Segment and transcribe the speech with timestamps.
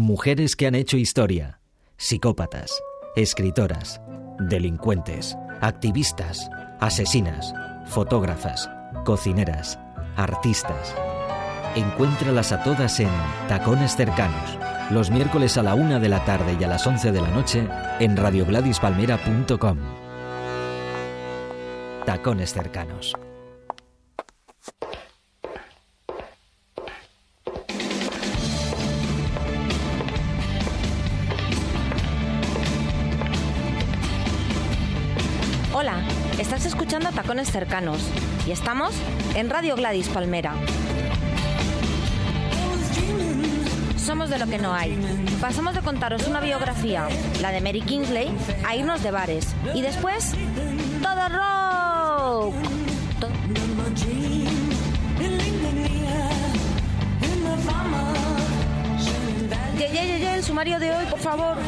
[0.00, 1.60] Mujeres que han hecho historia,
[1.98, 2.82] psicópatas,
[3.16, 4.00] escritoras,
[4.38, 6.48] delincuentes, activistas,
[6.80, 7.52] asesinas,
[7.84, 8.70] fotógrafas,
[9.04, 9.78] cocineras,
[10.16, 10.94] artistas.
[11.76, 13.10] Encuéntralas a todas en
[13.46, 14.58] Tacones Cercanos,
[14.90, 17.68] los miércoles a la una de la tarde y a las once de la noche
[17.98, 19.78] en radiogladispalmera.com.
[22.06, 23.14] Tacones Cercanos.
[37.20, 38.00] Tacones Cercanos
[38.46, 38.94] y estamos
[39.34, 40.54] en Radio Gladys Palmera.
[43.98, 44.98] Somos de lo que no hay.
[45.38, 47.08] Pasamos de contaros una biografía,
[47.42, 48.34] la de Mary Kingsley,
[48.66, 49.48] a irnos de bares.
[49.74, 50.32] Y después,
[51.02, 52.54] todo rock.
[59.78, 61.58] Ye, ye, ye, el sumario de hoy, por favor.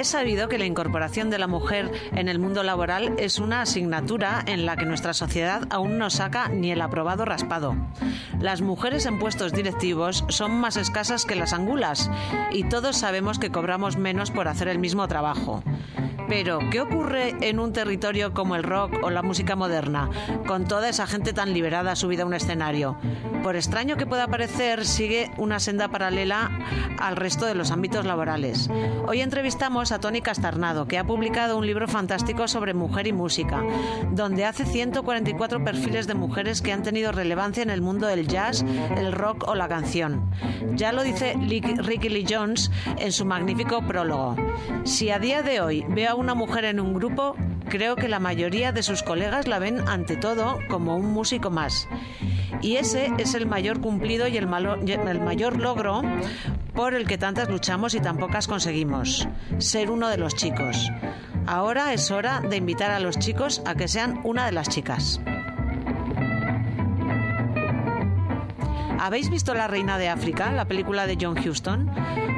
[0.00, 4.42] Es sabido que la incorporación de la mujer en el mundo laboral es una asignatura
[4.46, 7.76] en la que nuestra sociedad aún no saca ni el aprobado raspado.
[8.40, 12.10] Las mujeres en puestos directivos son más escasas que las angulas
[12.50, 15.62] y todos sabemos que cobramos menos por hacer el mismo trabajo.
[16.30, 20.08] Pero, ¿qué ocurre en un territorio como el rock o la música moderna,
[20.46, 22.96] con toda esa gente tan liberada subida a un escenario?
[23.42, 26.52] Por extraño que pueda parecer, sigue una senda paralela
[27.00, 28.70] al resto de los ámbitos laborales.
[29.08, 33.64] Hoy entrevistamos a Tony Castarnado, que ha publicado un libro fantástico sobre mujer y música,
[34.12, 38.64] donde hace 144 perfiles de mujeres que han tenido relevancia en el mundo del jazz,
[38.96, 40.30] el rock o la canción.
[40.76, 44.36] Ya lo dice Ricky Lee Jones en su magnífico prólogo.
[44.84, 47.34] Si a día de hoy veo a una mujer en un grupo,
[47.68, 51.88] creo que la mayoría de sus colegas la ven ante todo como un músico más.
[52.60, 56.02] Y ese es el mayor cumplido y el, mayor logro
[56.74, 59.26] por el que tantas luchamos y tan pocas conseguimos,
[59.58, 60.90] ser uno de los chicos.
[61.46, 65.20] Ahora es hora de invitar a los chicos a que sean una de las chicas.
[69.02, 71.90] ¿Habéis visto La Reina de África, la película de John Huston?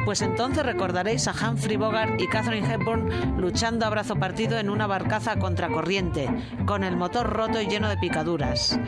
[0.04, 4.86] Pues entonces recordaréis a Humphrey Bogart y Catherine Hepburn luchando a brazo partido en una
[4.86, 6.28] barcaza contracorriente,
[6.64, 8.78] con el motor roto y lleno de picaduras.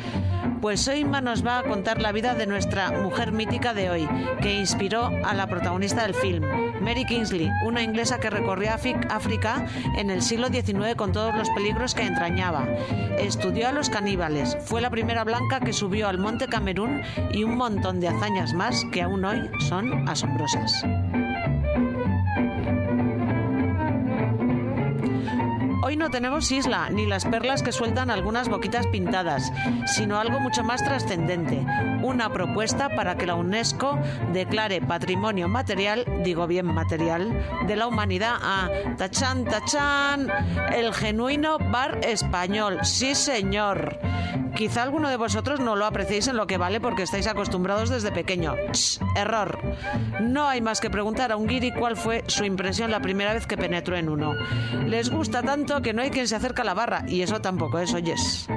[0.61, 4.09] Pues hoy Inma nos va a contar la vida de nuestra mujer mítica de hoy,
[4.41, 6.43] que inspiró a la protagonista del film,
[6.81, 9.67] Mary Kingsley, una inglesa que recorrió África-
[9.99, 12.67] en el siglo XIX con todos los peligros que entrañaba.
[13.19, 17.03] Estudió a los caníbales, fue la primera blanca que subió al monte Camerún
[17.33, 20.85] y un montón de hazañas más que aún hoy son asombrosas.
[25.87, 29.53] Hoy no tenemos isla, ni las perlas que sueltan algunas boquitas pintadas,
[29.85, 31.63] sino algo mucho más trascendente.
[32.03, 33.99] Una propuesta para que la UNESCO
[34.33, 37.29] declare patrimonio material, digo bien material,
[37.67, 40.33] de la humanidad a Tachán, Tachán,
[40.73, 42.79] el genuino bar español.
[42.83, 43.99] Sí, señor.
[44.57, 48.13] Quizá alguno de vosotros no lo apreciéis en lo que vale porque estáis acostumbrados desde
[48.13, 48.55] pequeño.
[49.17, 49.59] Error.
[50.21, 53.49] No hay más que preguntar a un guiri cuál fue su impresión la primera vez
[53.49, 54.35] que penetró en uno.
[54.87, 57.79] Les gusta tanto que no hay quien se acerca a la barra y eso tampoco
[57.79, 58.49] es, oyes.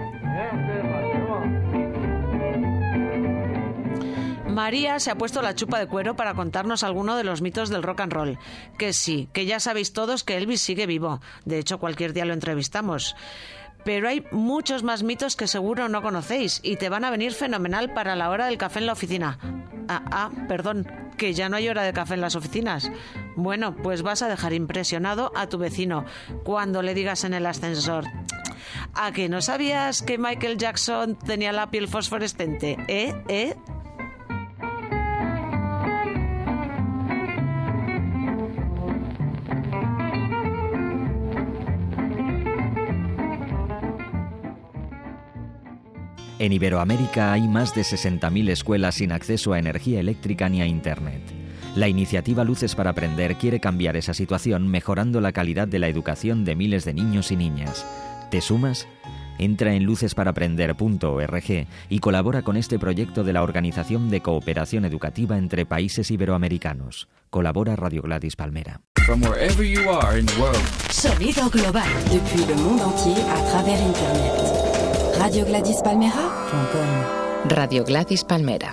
[4.58, 7.84] María se ha puesto la chupa de cuero para contarnos alguno de los mitos del
[7.84, 8.40] rock and roll.
[8.80, 11.22] Que sí, que ya sabéis todos que Elvis sigue vivo.
[11.46, 13.16] De hecho, cualquier día lo entrevistamos.
[13.88, 17.94] Pero hay muchos más mitos que seguro no conocéis y te van a venir fenomenal
[17.94, 19.40] para la hora del café en la oficina.
[19.88, 22.92] Ah, ah, perdón, que ya no hay hora de café en las oficinas.
[23.38, 26.04] Bueno, pues vas a dejar impresionado a tu vecino
[26.44, 28.04] cuando le digas en el ascensor.
[28.94, 32.76] ¿A que no sabías que Michael Jackson tenía la piel fosforescente?
[32.90, 33.16] ¿Eh?
[33.30, 33.56] ¿Eh?
[46.40, 51.22] En Iberoamérica hay más de 60.000 escuelas sin acceso a energía eléctrica ni a Internet.
[51.76, 56.46] La iniciativa Luces para Aprender quiere cambiar esa situación mejorando la calidad de la educación
[56.46, 57.86] de miles de niños y niñas.
[58.30, 58.88] ¿Te sumas?
[59.40, 65.66] Entra en lucesparaprender.org y colabora con este proyecto de la Organización de Cooperación Educativa entre
[65.66, 67.08] Países Iberoamericanos.
[67.30, 68.82] Colabora Radio Gladys Palmera.
[69.06, 71.88] From wherever you are in the world, Sonido global.
[72.12, 74.67] Depuis le monde entier à travers Internet.
[75.18, 76.30] Radio Gladys Palmera?
[77.50, 78.72] Radio Gladys Palmera.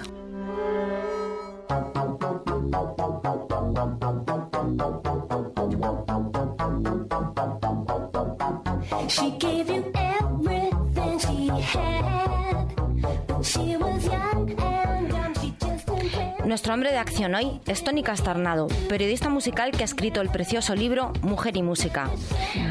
[16.55, 20.77] Nuestro hombre de acción hoy es Tony Castarnado, periodista musical que ha escrito el precioso
[20.77, 22.09] libro Mujer y Música.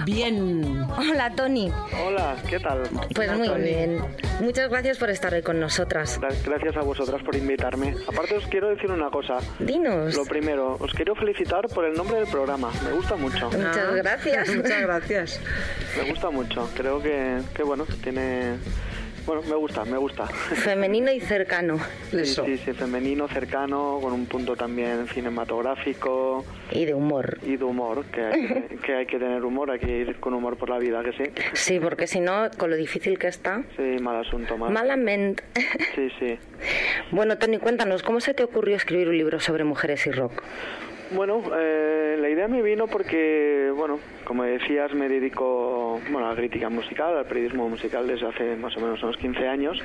[0.05, 0.85] Bien.
[0.97, 1.69] Hola Tony,
[2.07, 2.83] Hola, ¿qué tal?
[3.13, 3.65] pues ¿Cómo muy estáis?
[3.65, 3.97] bien.
[4.39, 6.17] Muchas gracias por estar hoy con nosotras.
[6.21, 7.93] Gra- Gracias a vosotras por invitarme.
[8.07, 9.39] Aparte os quiero decir una cosa.
[9.59, 10.15] Dinos.
[10.15, 12.71] Lo primero, os quiero felicitar por el nombre del programa.
[12.85, 13.47] Me gusta mucho.
[13.51, 14.47] Muchas Ah, gracias.
[14.55, 15.41] Muchas gracias.
[16.01, 16.69] Me gusta mucho.
[16.73, 18.53] Creo que, que bueno, tiene...
[19.25, 20.25] Bueno, me gusta, me gusta.
[20.27, 21.79] Femenino y cercano.
[22.11, 22.43] Eso.
[22.45, 27.37] Sí, sí, femenino, cercano, con un punto también cinematográfico Y de humor.
[27.41, 30.33] y de humor, que hay que, que hay que tener humor, hay que ir con
[30.33, 31.31] humor por la vida, que sí.
[31.53, 33.63] Sí, porque si no, con lo difícil que está.
[33.77, 34.71] Sí, mal asunto, mal.
[34.73, 35.43] Malamente.
[35.95, 36.37] Sí, sí.
[37.11, 40.43] Bueno, Tony, cuéntanos, ¿cómo se te ocurrió escribir un libro sobre mujeres y rock?
[41.15, 46.35] Bueno, eh, la idea me vino porque, bueno, como decías, me dedico bueno, a la
[46.35, 49.77] crítica musical, al periodismo musical desde hace más o menos unos 15 años.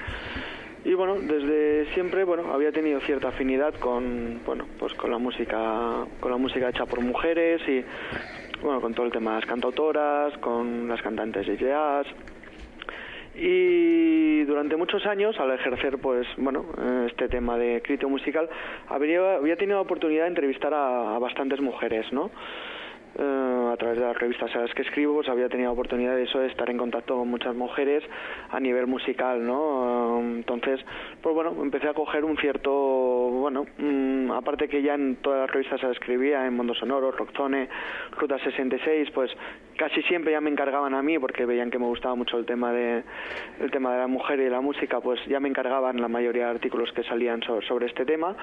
[0.86, 6.06] Y bueno, desde siempre, bueno, había tenido cierta afinidad con, bueno, pues con la música,
[6.19, 7.84] con la música hecha por mujeres y,
[8.62, 12.06] bueno, con todo el tema de las cantautoras, con las cantantes de jazz.
[13.40, 18.49] Y durante muchos años, al ejercer, pues, bueno, eh, este tema de crítico musical,
[18.88, 22.31] habría, había tenido la oportunidad de entrevistar a, a bastantes mujeres, ¿no?
[23.20, 26.22] Eh, a través de las revistas a las que escribo, pues había tenido oportunidad de
[26.22, 28.02] eso, de estar en contacto con muchas mujeres
[28.50, 30.20] a nivel musical, ¿no?
[30.20, 30.80] Eh, entonces,
[31.20, 35.50] pues bueno, empecé a coger un cierto, bueno, mm, aparte que ya en todas las
[35.50, 37.68] revistas las escribía, en Mundo Sonoro, Rockzone,
[38.18, 39.30] Ruta 66, pues
[39.76, 42.72] casi siempre ya me encargaban a mí porque veían que me gustaba mucho el tema
[42.72, 43.02] de
[43.60, 46.44] el tema de la mujer y de la música, pues ya me encargaban la mayoría
[46.46, 48.34] de artículos que salían so- sobre este tema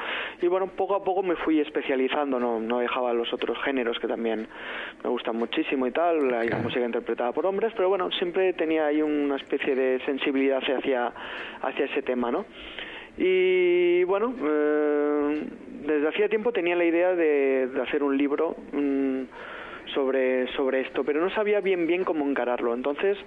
[0.41, 4.07] y bueno, poco a poco me fui especializando, no no dejaba los otros géneros que
[4.07, 4.47] también
[5.03, 9.01] me gustan muchísimo y tal, la, música interpretada por hombres, pero bueno, siempre tenía ahí
[9.01, 11.11] una especie de sensibilidad hacia
[11.61, 12.45] hacia ese tema, ¿no?
[13.17, 15.47] Y bueno, eh,
[15.85, 18.55] desde hacía tiempo tenía la idea de, de hacer un libro
[19.93, 22.73] sobre, sobre esto, pero no sabía bien bien cómo encararlo.
[22.73, 23.17] Entonces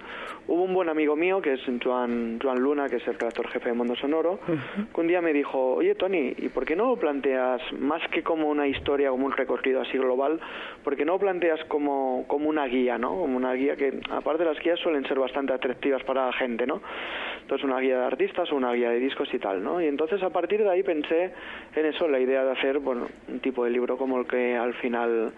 [0.47, 3.69] hubo un buen amigo mío, que es Joan, Joan Luna, que es el redactor jefe
[3.69, 4.39] de Mundo Sonoro,
[4.93, 8.23] que un día me dijo, oye Tony, ¿y por qué no lo planteas más que
[8.23, 10.39] como una historia, como un recorrido así global,
[10.83, 13.09] por qué no lo planteas como, como una guía, ¿no?
[13.09, 16.81] Como una guía que, aparte las guías suelen ser bastante atractivas para la gente, ¿no?
[17.41, 19.81] Entonces una guía de artistas o una guía de discos y tal, ¿no?
[19.81, 21.31] Y entonces a partir de ahí pensé
[21.75, 24.73] en eso, la idea de hacer, bueno, un tipo de libro como el que al
[24.75, 25.31] final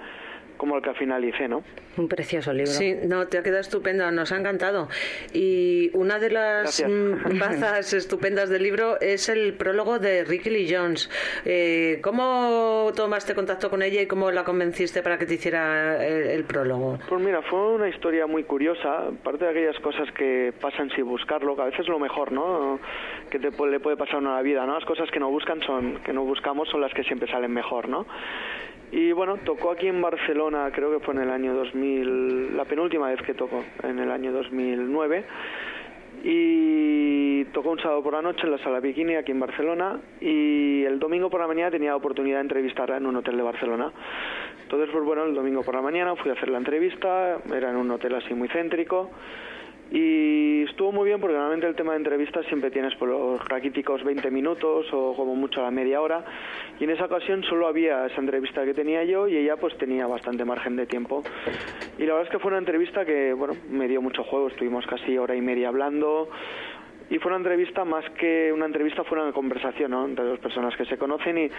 [0.61, 1.63] como el que al final hice, ¿no?
[1.97, 2.71] Un precioso libro.
[2.71, 4.89] Sí, no, te ha quedado estupendo, nos ha encantado.
[5.33, 10.71] Y una de las mm, bazas estupendas del libro es el prólogo de Ricky Lee
[10.71, 11.09] Jones.
[11.45, 16.27] Eh, ¿Cómo tomaste contacto con ella y cómo la convenciste para que te hiciera el,
[16.27, 16.99] el prólogo?
[17.09, 21.55] Pues mira, fue una historia muy curiosa, parte de aquellas cosas que pasan sin buscarlo,
[21.55, 22.79] que a veces lo mejor, ¿no?
[23.31, 24.75] Que te, le puede pasar a uno a la vida, ¿no?
[24.75, 27.89] Las cosas que no buscan son, que no buscamos son las que siempre salen mejor,
[27.89, 28.05] ¿no?
[28.91, 33.09] Y bueno, tocó aquí en Barcelona, creo que fue en el año 2000, la penúltima
[33.09, 35.23] vez que tocó, en el año 2009.
[36.23, 40.83] Y tocó un sábado por la noche en la sala Bikini aquí en Barcelona y
[40.83, 43.91] el domingo por la mañana tenía la oportunidad de entrevistarla en un hotel de Barcelona.
[44.63, 47.77] Entonces, pues bueno, el domingo por la mañana fui a hacer la entrevista, era en
[47.77, 49.09] un hotel así muy céntrico
[49.91, 54.03] y estuvo muy bien porque normalmente el tema de entrevistas siempre tienes por los raquíticos
[54.05, 56.23] 20 minutos o como mucho la media hora.
[56.79, 60.07] Y en esa ocasión solo había esa entrevista que tenía yo y ella pues tenía
[60.07, 61.23] bastante margen de tiempo.
[61.97, 64.47] Y la verdad es que fue una entrevista que bueno me dio mucho juego.
[64.47, 66.29] Estuvimos casi hora y media hablando
[67.11, 70.05] y fue una entrevista más que una entrevista fue una conversación ¿no?
[70.05, 71.49] entre dos personas que se conocen y,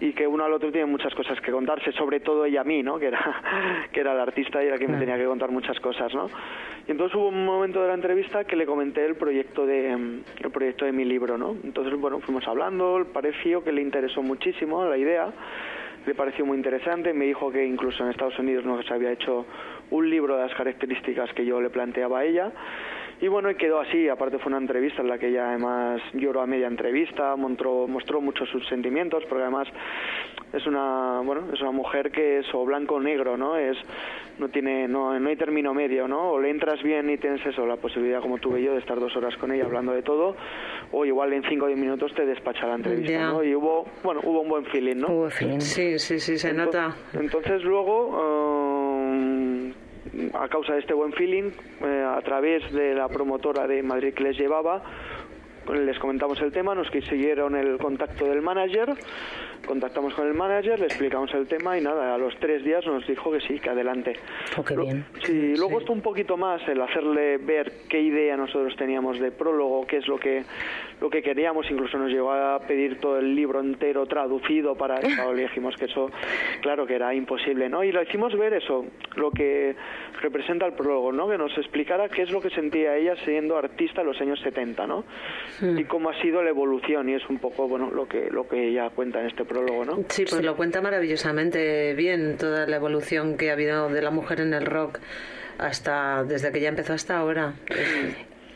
[0.00, 2.82] y que uno al otro tiene muchas cosas que contarse sobre todo ella a mí
[2.82, 5.78] no que era que era la artista y era quien me tenía que contar muchas
[5.78, 6.26] cosas no
[6.88, 10.50] y entonces hubo un momento de la entrevista que le comenté el proyecto de el
[10.50, 14.98] proyecto de mi libro no entonces bueno fuimos hablando pareció que le interesó muchísimo la
[14.98, 15.32] idea
[16.06, 19.44] le pareció muy interesante, me dijo que incluso en Estados Unidos no se había hecho
[19.90, 22.50] un libro de las características que yo le planteaba a ella
[23.20, 26.40] y bueno, y quedó así, aparte fue una entrevista en la que ella además lloró
[26.40, 29.68] a media entrevista, mostró, mostró mucho sus sentimientos, porque además
[30.52, 33.56] es una, bueno, es una mujer que es o blanco o negro, ¿no?
[33.56, 33.76] Es,
[34.38, 36.30] no tiene, no, no hay término medio, ¿no?
[36.32, 39.14] O le entras bien y tienes eso, la posibilidad como tuve yo de estar dos
[39.16, 40.34] horas con ella hablando de todo,
[40.92, 43.26] o igual en cinco o diez minutos te despacha la entrevista, Ya.
[43.28, 43.44] ¿no?
[43.44, 45.08] Y hubo, bueno, hubo un buen feeling, ¿no?
[45.08, 45.60] Hubo feeling.
[45.60, 46.96] Sí, sí, sí, se Ento- nota.
[47.12, 48.59] Entonces luego, um,
[50.34, 51.50] a causa de este buen feeling,
[51.82, 54.82] eh, a través de la promotora de Madrid que les llevaba,
[55.68, 58.94] les comentamos el tema, nos consiguieron el contacto del manager,
[59.66, 63.06] contactamos con el manager, le explicamos el tema y nada, a los tres días nos
[63.06, 64.14] dijo que sí, que adelante.
[64.56, 65.04] Oh, qué bien.
[65.24, 69.86] Sí, luego costó un poquito más el hacerle ver qué idea nosotros teníamos de prólogo,
[69.86, 70.44] qué es lo que
[71.00, 75.32] lo que queríamos, incluso nos llegó a pedir todo el libro entero traducido para eso,
[75.32, 76.10] le dijimos que eso,
[76.60, 77.82] claro que era imposible, ¿no?
[77.82, 78.84] Y lo hicimos ver eso,
[79.16, 79.74] lo que
[80.20, 81.28] representa el prólogo, ¿no?
[81.28, 84.86] Que nos explicara qué es lo que sentía ella siendo artista en los años 70,
[84.86, 85.04] ¿no?
[85.60, 88.68] Y cómo ha sido la evolución, y es un poco, bueno, lo que, lo que
[88.68, 89.98] ella cuenta en este prólogo, ¿no?
[90.08, 94.40] Sí, pues lo cuenta maravillosamente bien toda la evolución que ha habido de la mujer
[94.40, 94.98] en el rock
[95.58, 97.54] hasta desde que ya empezó hasta ahora.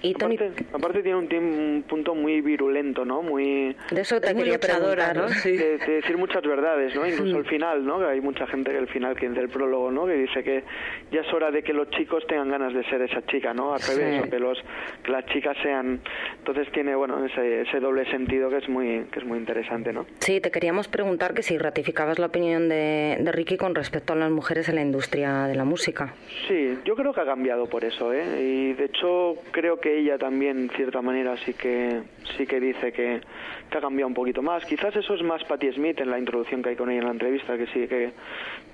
[0.05, 3.23] Y Tony, Aparte, aparte tiene un, un punto muy virulento, ¿no?
[3.23, 5.17] Muy de eso te Es quería preguntar.
[5.17, 5.29] ¿no?
[5.29, 5.57] Sí.
[5.57, 7.07] de, de decir muchas verdades, ¿no?
[7.07, 7.99] Incluso el final, ¿no?
[7.99, 10.07] Que hay mucha gente que el final que del prólogo, ¿no?
[10.07, 10.63] Que dice que
[11.11, 13.73] ya es hora de que los chicos tengan ganas de ser esa chica, ¿no?
[13.75, 14.29] Al revés, Sí.
[14.29, 14.59] o que los
[15.03, 16.01] que las chicas sean.
[16.39, 20.05] Entonces tiene, bueno, ese, ese doble sentido que es muy que es muy interesante, ¿no?
[20.19, 24.17] Sí, te queríamos preguntar que si ratificabas la opinión de, de Ricky con respecto a
[24.17, 26.15] las mujeres en la industria de la música.
[26.47, 28.25] Sí, yo creo que ha cambiado por eso, ¿eh?
[28.43, 32.03] Y de hecho creo que ella también, en cierta manera, sí que
[32.37, 33.21] sí que dice que,
[33.71, 34.65] que ha cambiado un poquito más.
[34.65, 37.13] Quizás eso es más Patti Smith en la introducción que hay con ella en la
[37.13, 38.13] entrevista, que sí que,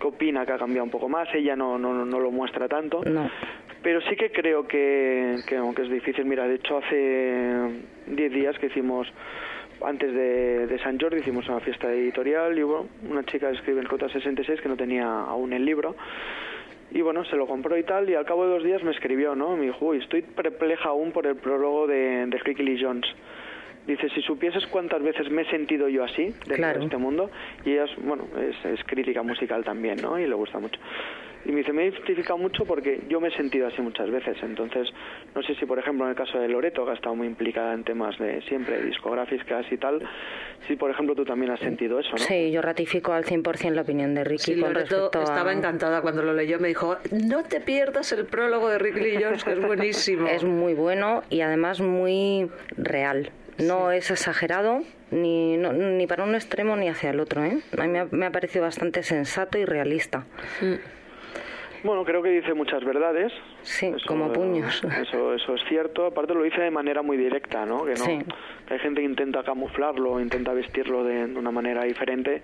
[0.00, 1.29] que opina que ha cambiado un poco más.
[1.35, 3.03] Ella no, no, no lo muestra tanto.
[3.05, 3.31] No.
[3.83, 8.59] Pero sí que creo que, que, aunque es difícil, mira, de hecho hace 10 días
[8.59, 9.09] que hicimos,
[9.83, 13.89] antes de, de San Jordi, hicimos una fiesta editorial y bueno, una chica escribe el
[13.89, 15.97] Cota 66 que no tenía aún el libro.
[16.93, 19.35] Y bueno, se lo compró y tal, y al cabo de dos días me escribió,
[19.37, 19.57] ¿no?
[19.57, 23.07] Me dijo, uy, estoy perpleja aún por el prólogo de, de Ricky Lee Jones.
[23.87, 26.79] Dice, si supieses cuántas veces me he sentido yo así dentro Claro.
[26.81, 27.31] de este mundo,
[27.65, 30.19] y ella es, bueno, es, es crítica musical también, ¿no?
[30.19, 30.79] Y le gusta mucho.
[31.45, 34.37] Y me dice, me he identificado mucho porque yo me he sentido así muchas veces.
[34.43, 34.89] Entonces,
[35.35, 37.73] no sé si, por ejemplo, en el caso de Loreto, que ha estado muy implicada
[37.73, 40.07] en temas de siempre, discográficas y tal,
[40.69, 42.19] si, por ejemplo, tú también has sentido eso, ¿no?
[42.19, 45.23] Sí, yo ratifico al 100% la opinión de Ricky Sí, con Loreto respecto a...
[45.25, 46.59] estaba encantada cuando lo leyó.
[46.61, 50.27] Me dijo, no te pierdas el prólogo de Rick Lee Jones, que es buenísimo.
[50.31, 53.31] Es muy bueno y además muy real.
[53.59, 57.45] No es exagerado ni, no- ni para un extremo ni hacia el otro.
[57.45, 57.59] ¿eh?
[57.77, 60.25] A mí me ha, me ha parecido bastante sensato y realista.
[61.83, 63.33] Bueno, creo que dice muchas verdades.
[63.63, 64.83] Sí, como puños.
[64.85, 66.07] Eso, eso es cierto.
[66.07, 67.85] Aparte lo dice de manera muy directa, ¿no?
[67.85, 68.19] Que no Sí.
[68.69, 72.43] hay gente que intenta camuflarlo, intenta vestirlo de, de una manera diferente.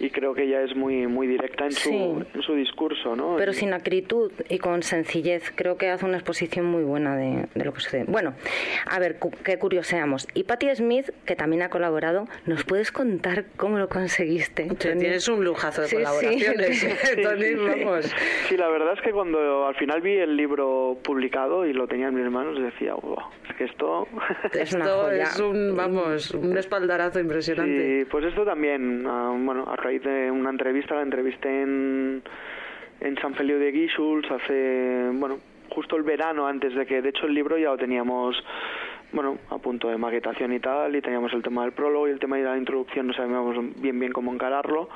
[0.00, 1.94] Y creo que ella es muy muy directa en su, Sí.
[2.34, 3.36] en su discurso, ¿no?
[3.36, 5.52] Pero Y- sin acritud y con sencillez.
[5.54, 8.04] Creo que hace una exposición muy buena de, de lo que sucede.
[8.08, 8.34] Bueno,
[8.86, 10.26] a ver, cu- qué curioseamos.
[10.34, 14.68] Y Patti Smith, que también ha colaborado, ¿nos puedes contar cómo lo conseguiste?
[14.68, 14.98] Sí, Tony?
[15.00, 16.02] tienes un lujazo de Sí, sí.
[16.02, 16.88] colaboraciones, Sí,
[17.22, 18.14] Tony, sí, vamos.
[18.48, 22.08] Sí, la verdad es que cuando al final vi el libro publicado y lo tenía
[22.08, 23.18] en mis manos, decía, wow,
[23.48, 24.08] es que esto...
[24.52, 28.00] Esto es un, vamos, un espaldarazo impresionante.
[28.00, 32.22] Sí, pues esto también, ah, bueno, a raíz de una entrevista, la entrevisté en,
[33.00, 35.38] en San Feliu de Guíxols hace, bueno,
[35.70, 38.36] justo el verano antes de que, de hecho el libro ya lo teníamos,
[39.12, 42.20] bueno, a punto de maquetación y tal, y teníamos el tema del prólogo y el
[42.20, 44.88] tema de la introducción, no sabíamos bien bien cómo encararlo.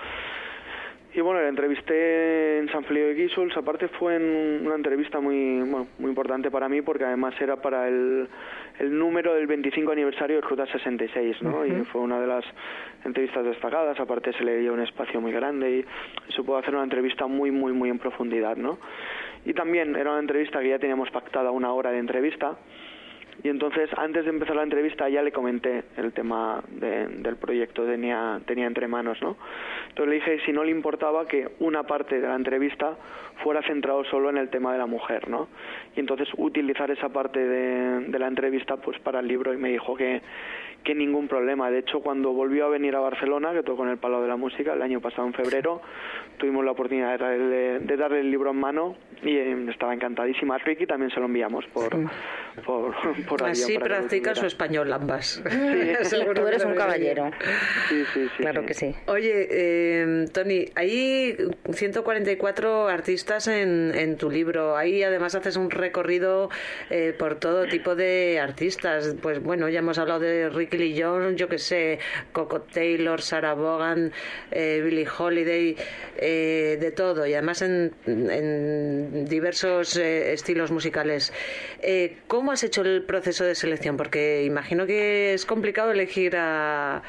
[1.16, 5.61] Y bueno, la entrevisté en San Feliu de Guíxols, aparte fue en una entrevista muy,
[5.61, 8.28] bueno, muy importante para mí porque además era para el,
[8.78, 11.64] el número del 25 aniversario de Ruta 66, ¿no?
[11.64, 12.44] Y fue una de las
[13.02, 16.85] entrevistas destacadas, aparte se le dio un espacio muy grande y se pudo hacer una
[16.85, 18.78] entrevista muy, muy, muy en profundidad, ¿no?
[19.46, 22.58] Y también era una entrevista que ya teníamos pactada una hora de entrevista,
[23.46, 27.86] y entonces, antes de empezar la entrevista, ya le comenté el tema de- del proyecto
[27.86, 29.36] tenía, tenía entre manos, ¿no?
[29.90, 32.96] Entonces le dije si no le importaba que una parte de la entrevista
[33.44, 35.46] fuera centrado solo en el tema de la mujer, ¿no?
[35.94, 39.68] Y entonces utilizar esa parte de, de la entrevista pues para el libro y me
[39.68, 40.20] dijo que,
[40.86, 41.68] que ningún problema.
[41.70, 44.36] De hecho, cuando volvió a venir a Barcelona, que tocó en el Palo de la
[44.36, 45.82] Música, el año pasado en febrero,
[46.38, 50.54] tuvimos la oportunidad de darle, de darle el libro en mano y eh, estaba encantadísima.
[50.54, 51.90] A Ricky también se lo enviamos por,
[52.64, 52.94] por,
[53.26, 55.42] por Así practica su español ambas.
[55.44, 57.30] Sí, Seguro tú eres un caballero.
[57.88, 58.42] Sí, sí, sí.
[58.42, 58.66] Claro sí.
[58.66, 58.94] que sí.
[59.06, 61.36] Oye, eh, Tony, hay
[61.72, 64.76] 144 artistas en, en tu libro.
[64.76, 66.48] Ahí además haces un recorrido
[66.90, 69.16] eh, por todo tipo de artistas.
[69.20, 71.99] Pues bueno, ya hemos hablado de Ricky Lee Jones, yo que sé,
[72.33, 74.12] Coco Taylor, Sarah Vaughan,
[74.50, 75.76] eh, Billie Holiday,
[76.16, 77.26] eh, de todo.
[77.26, 81.33] Y además en, en diversos eh, estilos musicales.
[81.83, 83.97] Eh, ¿Cómo has hecho el proceso de selección?
[83.97, 87.02] Porque imagino que es complicado elegir a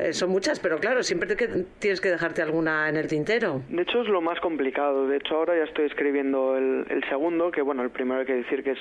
[0.00, 1.36] Eh, son muchas, pero claro, siempre te
[1.78, 3.60] tienes que dejarte alguna en el tintero.
[3.68, 5.06] De hecho es lo más complicado.
[5.06, 8.36] De hecho ahora ya estoy escribiendo el, el segundo, que bueno, el primero hay que
[8.36, 8.78] decir que es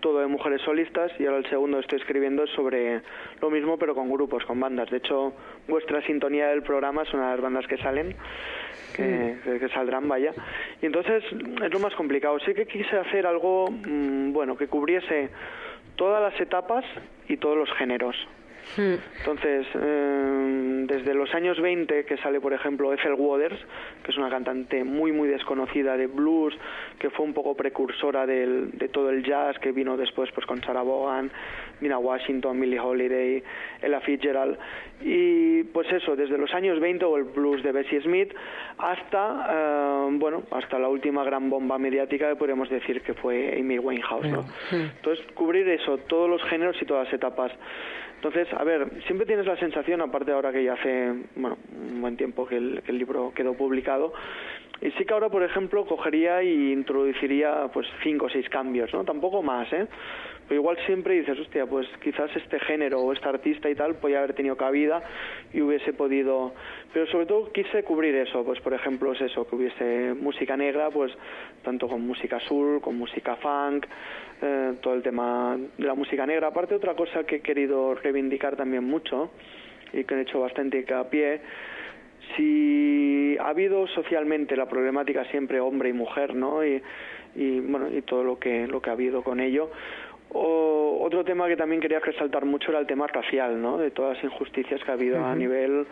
[0.00, 3.00] todo de mujeres solistas y ahora el segundo estoy escribiendo es sobre
[3.40, 4.90] lo mismo pero con grupos, con bandas.
[4.90, 5.32] De hecho
[5.68, 8.14] vuestra sintonía del programa es una de las bandas que salen,
[8.96, 10.32] que, que- que saldrán, vaya.
[10.82, 11.22] Y entonces
[11.62, 12.38] es lo más complicado.
[12.40, 15.28] Sí que quise hacer algo, mm, bueno, que cubriese
[15.96, 16.84] todas las etapas
[17.28, 18.16] y todos los géneros.
[19.18, 23.58] Entonces, eh, desde los años 20, que sale, por ejemplo, Ethel Waters,
[24.04, 26.54] que es una cantante muy, muy desconocida de blues,
[26.98, 30.62] que fue un poco precursora del- de todo el jazz, que vino después pues con
[30.62, 31.30] Sarah Vaughan,
[31.80, 33.42] Nina Washington, Billie Holiday,
[33.82, 34.56] Ella Fitzgerald.
[35.02, 38.34] Y pues eso, desde los años 20, o el blues de Bessie Smith,
[38.78, 43.78] hasta, eh, bueno, hasta la última gran bomba mediática que podríamos decir que fue Amy
[43.78, 44.44] Winehouse, ¿no?
[44.96, 47.52] Entonces, cubrir eso, todos los géneros y todas las etapas.
[48.22, 52.18] Entonces, a ver, siempre tienes la sensación, aparte ahora que ya hace, bueno, un buen
[52.18, 54.12] tiempo que el, libro quedó publicado,
[54.82, 59.04] y sí que ahora, por ejemplo, cogería y introduciría pues cinco o seis cambios, ¿no?
[59.04, 59.86] Tampoco más, ¿eh?
[60.50, 64.18] Pero igual siempre dices, hostia, pues quizás este género o este artista y tal podía
[64.18, 65.00] haber tenido cabida
[65.52, 66.52] y hubiese podido...
[66.92, 70.90] Pero sobre todo quise cubrir eso, pues por ejemplo es eso, que hubiese música negra,
[70.90, 71.12] pues
[71.62, 73.86] tanto con música soul, con música funk,
[74.42, 76.48] eh, todo el tema de la música negra.
[76.48, 79.30] Aparte otra cosa que he querido reivindicar también mucho
[79.92, 81.42] y que he hecho bastante hincapié
[82.36, 86.64] si ha habido socialmente la problemática siempre hombre y mujer, ¿no?
[86.64, 86.82] Y,
[87.36, 89.70] y, bueno, y todo lo que lo que ha habido con ello.
[90.32, 93.78] O, otro tema que también quería resaltar mucho era el tema racial, ¿no?
[93.78, 95.86] De todas las injusticias que ha habido a nivel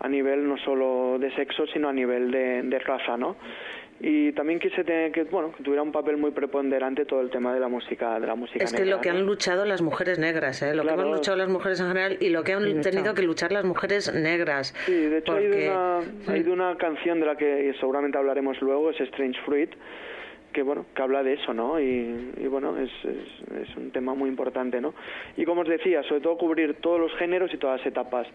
[0.00, 3.36] a nivel no solo de sexo, sino a nivel de, de raza, ¿no?
[4.02, 7.52] Y también quise tener que, bueno, que tuviera un papel muy preponderante todo el tema
[7.52, 9.18] de la música, de la música Es que negra, lo que ¿no?
[9.18, 10.74] han luchado las mujeres negras, ¿eh?
[10.74, 13.52] lo que hemos luchado las mujeres en general y lo que han tenido que luchar
[13.52, 14.74] las mujeres negras.
[14.86, 18.16] Sí, de hecho hay, de Porque- una, hay de una canción de la que seguramente
[18.16, 19.70] hablaremos luego, es Strange Fruit,
[20.52, 21.80] que bueno, que habla de eso, ¿no?
[21.80, 24.94] Y, y, bueno, es, es, es un tema muy importante, ¿no?
[25.36, 28.26] Y como os decía, sobre todo cubrir todos los géneros y todas las etapas.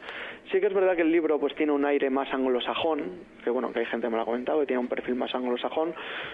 [0.51, 3.03] Sí que es verdad que el libro pues tiene un aire más anglosajón,
[3.43, 5.33] que bueno, que hay gente que me lo ha comentado, que tiene un perfil más
[5.33, 5.93] anglosajón,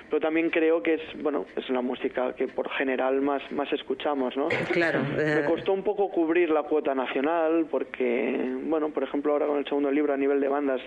[0.10, 4.36] pero también creo que es, bueno, es la música que por general más, más escuchamos,
[4.38, 4.48] ¿no?
[4.72, 5.01] Claro.
[5.16, 9.58] Me eh, costó un poco cubrir la cuota nacional porque, bueno, por ejemplo, ahora con
[9.58, 10.82] el segundo libro a nivel de bandas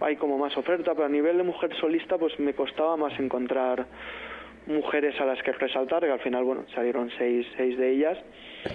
[0.00, 3.86] hay como más oferta, pero a nivel de mujer solista pues me costaba más encontrar
[4.66, 8.18] mujeres a las que resaltar, que al final, bueno, salieron seis, seis de ellas.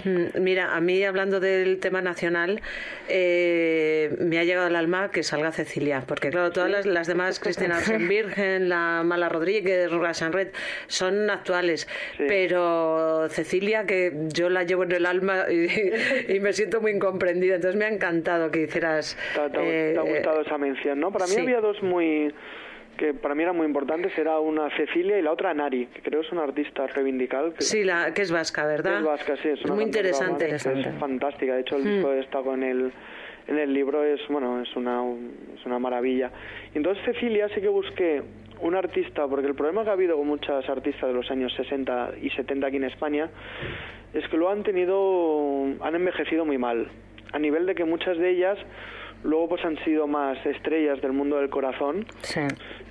[0.03, 2.59] Mm, Mira, a mí hablando del tema nacional,
[3.07, 7.39] eh, me ha llegado al alma que salga Cecilia, porque claro, todas las, las demás,
[7.39, 10.47] Cristina Virgen, la Mala Rodríguez, Roxanne Red,
[10.87, 12.23] son actuales, Sí.
[12.27, 15.67] pero Cecilia, que yo la llevo en el alma y,
[16.35, 19.17] y me siento muy incomprendida, entonces me ha encantado que hicieras...
[19.35, 21.11] ¿Te, ha- te eh, te ha gustado esa mención, no?
[21.11, 21.41] Para mí sí.
[21.41, 22.33] había dos muy
[22.97, 26.21] que para mí eran muy importantes, era una Cecilia y la otra Nari, que creo
[26.21, 27.53] es una artista reivindical.
[27.53, 28.99] Que Sí, la, que es vasca, ¿verdad?
[28.99, 30.47] Es vasca, sí, es una muy interesante.
[30.47, 31.55] que Es fantástica.
[31.55, 32.91] De hecho, el disco está con el
[33.47, 35.03] en el libro es bueno es una
[35.55, 36.31] es una maravilla.
[36.73, 38.23] Y entonces Cecilia sí que busqué
[38.61, 42.13] un artista porque el problema que ha habido con muchas artistas de los años 60
[42.21, 43.29] y 70 aquí en España
[44.13, 46.87] es que lo han tenido han envejecido muy mal
[47.33, 48.57] a nivel de que muchas de ellas
[49.23, 52.41] luego pues han sido más estrellas del mundo del corazón Sí.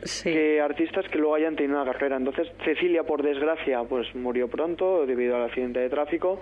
[0.03, 0.33] Sí.
[0.33, 2.17] que artistas que luego hayan tenido una carrera.
[2.17, 6.41] Entonces, Cecilia, por desgracia, pues murió pronto debido al accidente de tráfico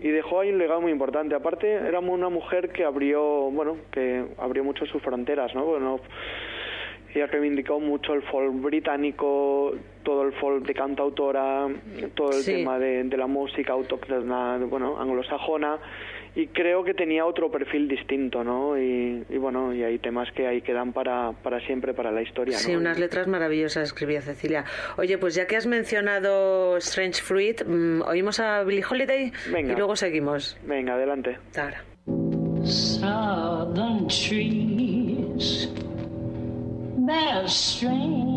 [0.00, 1.34] y dejó ahí un legado muy importante.
[1.34, 5.64] Aparte, era una mujer que abrió, bueno, que abrió mucho sus fronteras, ¿no?
[5.64, 6.00] Bueno,
[7.14, 11.66] ella reivindicó mucho el folk británico, todo el folk de cantautora,
[12.14, 12.56] todo el Sí.
[12.56, 15.78] tema de, de la música autóctona, bueno, anglosajona,
[16.36, 18.78] y creo que tenía otro perfil distinto, ¿no?
[18.78, 22.58] Y, y bueno, y hay temas que ahí quedan para, para siempre, para la historia,
[22.58, 22.78] Sí, ¿no?
[22.78, 24.64] unas letras maravillosas escribía Cecilia.
[24.98, 29.72] Oye, pues ya que has mencionado Strange Fruit, mm, oímos a Billie Holiday Venga.
[29.72, 30.56] y luego seguimos.
[30.66, 31.38] Venga, adelante.
[31.56, 31.82] Ahora.
[32.64, 35.68] southern trees
[37.06, 38.35] bear strange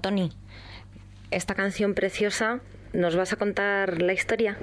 [0.00, 0.30] Tony,
[1.30, 2.60] esta canción preciosa,
[2.92, 4.56] ¿nos vas a contar la historia?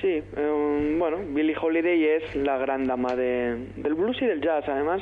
[0.00, 4.64] Sí, eh, bueno, Billie Holiday es la gran dama de- del blues y del jazz,
[4.68, 5.00] además.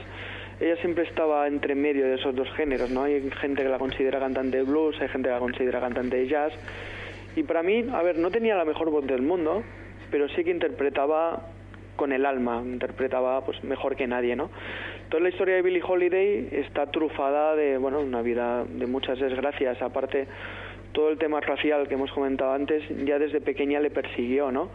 [0.61, 3.03] Ella siempre estaba entre medio de esos dos géneros, ¿no?
[3.03, 6.29] Hay gente que la considera cantante de blues, hay gente que la considera cantante de
[6.29, 6.53] jazz.
[7.35, 9.65] Y para mí, a ver, no tenía la mejor voz del mundo,
[10.13, 11.49] pero sí que interpretaba
[11.97, 14.51] con el alma, interpretaba pues mejor que nadie, ¿no?
[15.15, 19.81] Toda la historia de Billie Holiday está trufada de, bueno, una vida de muchas desgracias,
[19.81, 20.27] aparte
[20.91, 24.71] todo el tema racial que hemos comentado antes ya desde pequeña le persiguió, ¿no?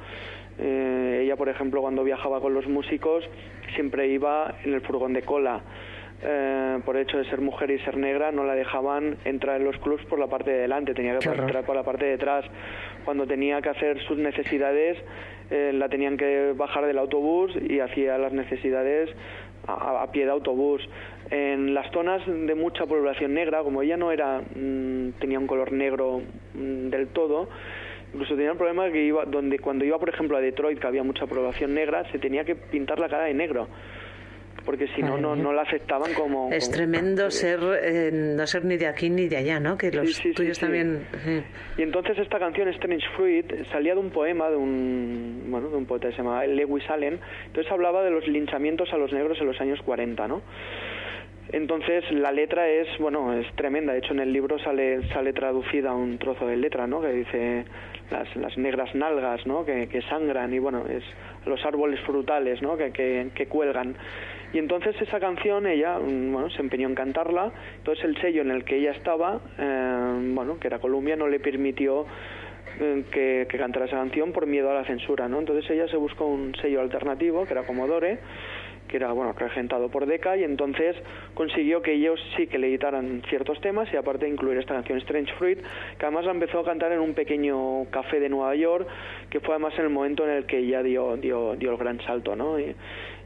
[0.58, 3.30] Eh, ella, por ejemplo, cuando viajaba con los músicos
[3.75, 5.62] siempre iba en el furgón de cola.
[6.21, 9.65] Eh, por el hecho de ser mujer y ser negra no la dejaban entrar en
[9.65, 12.45] los clubs por la parte de delante, tenía que entrar por la parte de atrás.
[13.04, 14.97] Cuando tenía que hacer sus necesidades
[15.52, 19.10] eh, la tenían que bajar del autobús y hacía las necesidades
[19.67, 20.82] a, pie de autobús.
[21.30, 25.72] En las zonas de mucha población negra, como ella no era mm, tenía un color
[25.72, 26.22] negro
[26.54, 27.50] mm, del todo,
[28.13, 31.04] incluso tenía el problema que iba donde cuando iba por ejemplo a Detroit que había
[31.04, 33.67] mucha población negra se tenía que pintar la cara de negro
[34.69, 38.65] porque si no no, no la aceptaban como Es como- tremendo ser eh, no ser
[38.65, 39.75] ni de aquí ni de allá, ¿no?
[39.79, 40.62] Que los Sí, sí, sí, tuyos sí.
[40.62, 41.08] también.
[41.75, 45.88] Y entonces esta canción, Strange Fruit, salía de un poema de un, bueno, de un
[45.88, 47.19] poeta que se llamaba Lewis Allen.
[47.47, 50.43] Entonces hablaba de los linchamientos a los negros en los años 40, ¿no?
[51.51, 53.93] Entonces la letra es, bueno, es tremenda.
[53.93, 57.01] De hecho en el libro sale, sale traducida un trozo de letra, ¿no?
[57.01, 57.65] Que dice
[58.12, 59.65] las, las negras nalgas, ¿no?
[59.65, 61.03] Que, que sangran y bueno, es
[61.47, 62.77] los árboles frutales, ¿no?
[62.77, 63.95] Que, que, que cuelgan.
[64.53, 67.51] Y entonces esa canción ella, mm, bueno, se empeñó en cantarla.
[67.77, 71.39] Entonces el sello en el que ella estaba, eh, bueno, que era Columbia, no le
[71.39, 72.05] permitió
[72.79, 75.39] eh, que, que cantara esa canción por miedo a la censura, ¿no?
[75.39, 78.19] Entonces ella se buscó un sello alternativo, que era Commodore,
[78.89, 80.95] que era bueno regentado por Decca y entonces
[81.35, 85.33] consiguió que ellos sí que le editaran ciertos temas y aparte incluir esta canción Strange
[85.35, 88.88] Fruit que además la empezó a cantar en un pequeño café de Nueva York
[89.29, 92.01] que fue además en el momento en el que ella dio dio, dio el gran
[92.01, 92.59] salto ¿no?
[92.59, 92.75] y,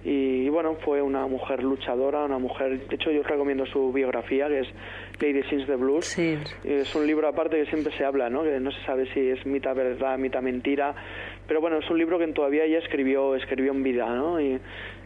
[0.06, 4.48] y, bueno fue una mujer luchadora una mujer de hecho yo os recomiendo su biografía
[4.48, 4.68] que es
[5.20, 6.38] Lady Sings the Blues Sí.
[6.64, 8.44] es un libro aparte que siempre se habla, ¿no?
[8.44, 10.94] Que no se sabe si es mitad verdad, mitad mentira,
[11.48, 14.40] pero bueno, es un libro que todavía ella escribió, escribió en vida, ¿no?
[14.40, 14.60] Y,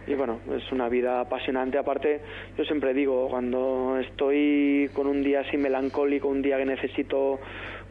[0.07, 1.77] y bueno, es una vida apasionante.
[1.77, 2.21] Aparte,
[2.57, 7.39] yo siempre digo, cuando estoy con un día así melancólico, un día que necesito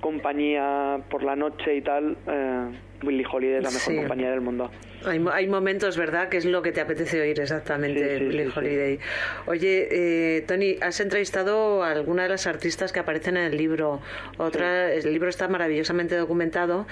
[0.00, 2.68] compañía por la noche y tal, eh,
[3.02, 3.96] Billie Holiday es la mejor Sí.
[3.96, 4.70] compañía del mundo.
[5.04, 8.52] Hay, hay momentos, ¿verdad?, que es lo que te apetece oír exactamente, Sí, sí, sí.
[8.58, 8.98] Holiday.
[9.46, 9.88] Oye,
[10.38, 14.00] eh, Tony, has entrevistado a alguna de las artistas que aparecen en el libro.
[14.38, 16.86] Otra, El libro está maravillosamente documentado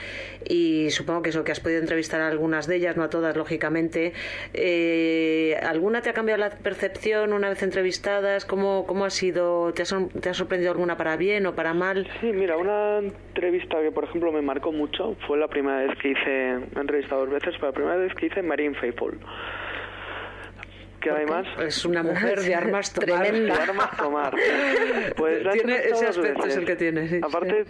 [0.49, 3.37] y supongo que eso, que has podido entrevistar a algunas de ellas, no a todas,
[3.37, 4.12] lógicamente.
[4.53, 8.45] Eh, ¿Alguna te ha cambiado la percepción una vez entrevistadas?
[8.45, 9.73] ¿Cómo, cómo ha sido?
[9.73, 9.87] ¿Te ha,
[10.21, 12.07] ¿Te ha sorprendido alguna para bien o para mal?
[12.21, 16.11] Sí, mira, una entrevista que, por ejemplo, me marcó mucho fue la primera vez que
[16.11, 19.19] hice, me he entrevistado dos veces, pero la primera vez que hice Marine Faithful.
[21.05, 21.47] Que además...
[21.61, 23.31] Es una mujer de armas tomar.
[23.31, 24.35] de armas tomar.
[25.17, 27.21] Pues Tiene- ese aspecto es el que tiene, sí.
[27.23, 27.64] Aparte,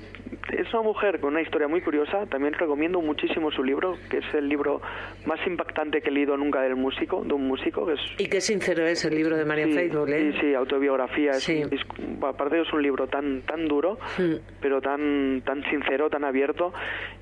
[0.53, 2.27] es una mujer con una historia muy curiosa.
[2.27, 4.81] También recomiendo muchísimo su libro, que es el libro
[5.27, 8.41] más impactante que he leído nunca del músico, de un músico, que es Y qué
[8.41, 10.33] sincero es el libro de Marian Sí, Faithfull, ¿eh?
[10.33, 11.31] Sí, sí, autobiografía.
[11.33, 11.63] es Sí.
[11.65, 11.95] un disco-
[12.27, 14.35] aparte es un libro tan tan duro, Mm.
[14.61, 16.73] pero tan tan sincero, tan abierto.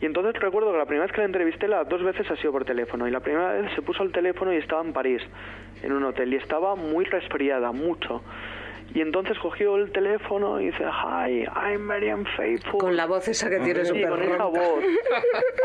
[0.00, 2.52] Y entonces recuerdo que la primera vez que la entrevisté, las dos veces ha sido
[2.52, 3.08] por teléfono.
[3.08, 5.22] Y la primera vez se puso al teléfono y estaba en París,
[5.82, 6.32] en un hotel.
[6.32, 8.22] Y estaba muy resfriada, mucho.
[8.94, 12.78] Y entonces cogió el teléfono y dice, Hi, I'm Marian Faithful.
[12.78, 14.84] Con la voz esa que tiene Sí, con esa voz.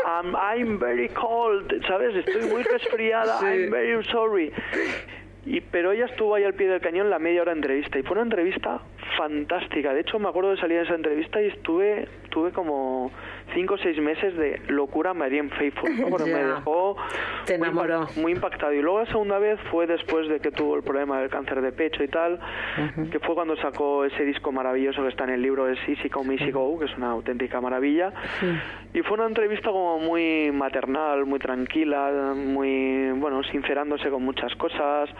[0.08, 2.16] Um, I'm very cold, ¿sabes?
[2.16, 3.38] Estoy muy resfriada.
[3.40, 3.44] Sí.
[3.44, 4.50] I'm very sorry.
[5.44, 8.02] Y, pero ella estuvo ahí al pie del cañón la media hora de entrevista y
[8.02, 8.80] fue una entrevista
[9.18, 9.92] fantástica.
[9.92, 13.10] De hecho, me acuerdo de salir de esa entrevista y estuve, tuve como
[13.54, 16.08] cinco o seis meses de locura Marianne Faithfull, ¿no?
[16.08, 16.96] porque me dejó
[17.46, 18.06] Te muy, impact- enamoró.
[18.16, 18.72] muy impactado.
[18.72, 21.72] Y luego la segunda vez fue después de que tuvo el problema del cáncer de
[21.72, 22.38] pecho y tal,
[23.10, 26.34] que fue cuando sacó ese disco maravilloso que está en el libro, es Easy Come
[26.34, 28.12] Easy Go, que es una auténtica maravilla.
[28.94, 35.10] Y fue una entrevista como muy maternal, muy tranquila, muy, bueno, sincerándose con muchas cosas.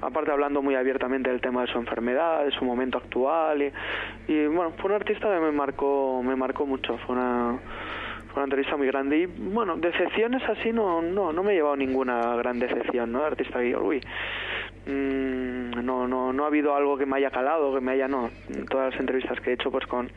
[0.00, 3.72] Aparte hablando muy abiertamente del tema de su enfermedad, de su momento actual y,
[4.32, 7.58] y, bueno, fue un artista que me marcó, me marcó mucho, fue una
[8.38, 12.36] una entrevista muy grande y bueno, decepciones así no, no, no me he llevado ninguna
[12.36, 13.24] gran decepción, ¿no?
[13.24, 14.00] Artista que uy,
[14.86, 18.30] mm, no, no, no ha habido algo que me haya calado, que me haya, no.
[18.70, 20.10] Todas las entrevistas que he hecho pues con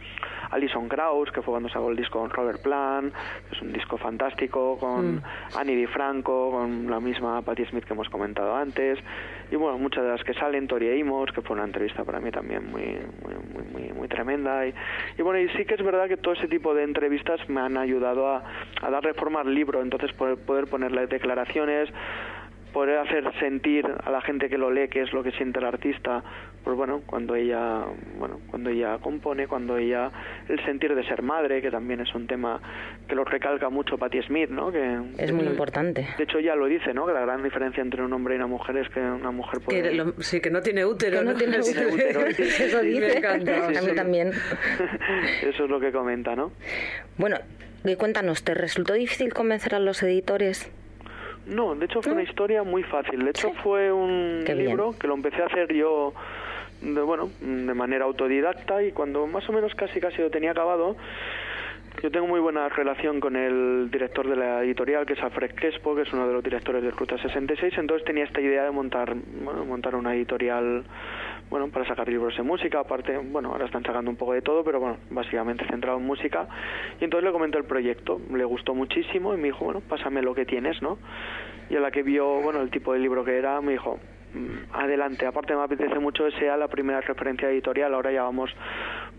[0.51, 3.13] Alison Krauss, que fue cuando sacó el disco con Robert Plant,
[3.49, 5.21] que es un disco fantástico, con
[5.57, 8.99] Annie DiFranco, con la misma Patti Smith que hemos comentado antes,
[9.49, 12.31] y bueno, muchas de las que salen, Tori Amos, que fue una entrevista para mí
[12.31, 14.73] también muy, muy, muy, muy, muy tremenda, y,
[15.17, 17.77] y bueno, y sí que es verdad que todo ese tipo de entrevistas me han
[17.77, 18.43] ayudado a,
[18.81, 21.89] a darle forma al libro, entonces poder, poder ponerle declaraciones,
[22.73, 25.65] poder hacer sentir a la gente que lo lee qué es lo que siente el
[25.65, 26.23] artista
[26.63, 27.84] pues bueno cuando ella
[28.17, 30.10] bueno cuando ella compone cuando ella
[30.47, 32.62] el sentir de ser madre que también es un tema
[33.07, 36.07] que lo recalca mucho Patti Smith no que Es muy importante.
[36.17, 38.47] de hecho ya lo dice no que la gran diferencia entre un hombre y una
[38.47, 41.19] mujer es que una mujer puede Que lo- sí, que no tiene útero.
[41.19, 42.21] Que no tiene útero.
[42.27, 43.17] Eso dice.
[43.17, 43.67] encanta.
[43.67, 44.31] A mí también.
[45.41, 46.51] eso es lo que comenta no
[47.17, 47.38] Bueno,
[47.84, 50.71] y cuéntanos, ¿te resultó difícil convencer a los editores?
[51.47, 53.23] No, de hecho fue una historia muy fácil.
[53.23, 54.67] De hecho fue un Qué bien.
[54.67, 56.13] libro que lo empecé a hacer yo,
[56.82, 60.95] de, bueno, de manera autodidacta y cuando más o menos casi casi lo tenía acabado,
[62.01, 65.93] yo tengo muy buena relación con el director de la editorial, que es Alfred Crespo,
[65.95, 69.13] que es uno de los directores de Ruta 66, entonces tenía esta idea de montar,
[69.43, 70.84] bueno, montar una editorial,
[71.51, 74.63] bueno, para sacar libros de música, aparte, bueno, ahora están sacando un poco de todo,
[74.63, 76.47] pero bueno, básicamente centrado en música,
[76.99, 80.33] y entonces le comenté el proyecto, le gustó muchísimo y me dijo, bueno, pásame lo
[80.33, 80.97] que tienes, ¿no?
[81.69, 83.99] Y a la que vio, bueno, el tipo de libro que era, me dijo,
[84.33, 88.49] "Mm, adelante, aparte me apetece mucho que sea la primera referencia editorial, ahora ya vamos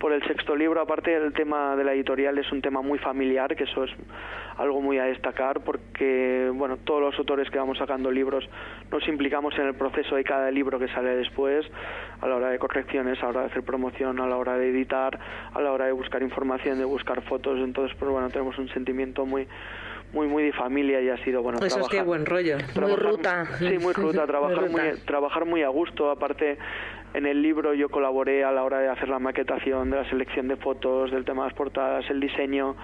[0.02, 3.54] por el sexto libro, aparte el tema de la editorial es un tema muy familiar,
[3.54, 3.90] que eso es
[4.58, 8.44] algo muy a destacar porque, bueno, todos los autores que vamos sacando libros
[8.90, 11.64] nos implicamos en el proceso de cada libro que sale después,
[12.20, 14.70] a la hora de correcciones, a la hora de hacer promoción, a la hora de
[14.70, 15.18] editar,
[15.54, 19.24] a la hora de buscar información, de buscar fotos, entonces, pues bueno, tenemos un sentimiento
[19.24, 19.46] muy
[20.12, 22.58] muy muy de familia y ha sido bueno Eso es trabajar- que buen rollo.
[22.78, 23.46] Muy ruta.
[23.58, 25.06] Sí, muy ruta, trabajar Muy muy, ruta.
[25.06, 26.10] trabajar muy a gusto.
[26.10, 26.58] Aparte,
[27.14, 30.48] en el libro yo colaboré a la hora de hacer la maquetación, de la selección
[30.48, 32.76] de fotos, del tema de las portadas, el diseño.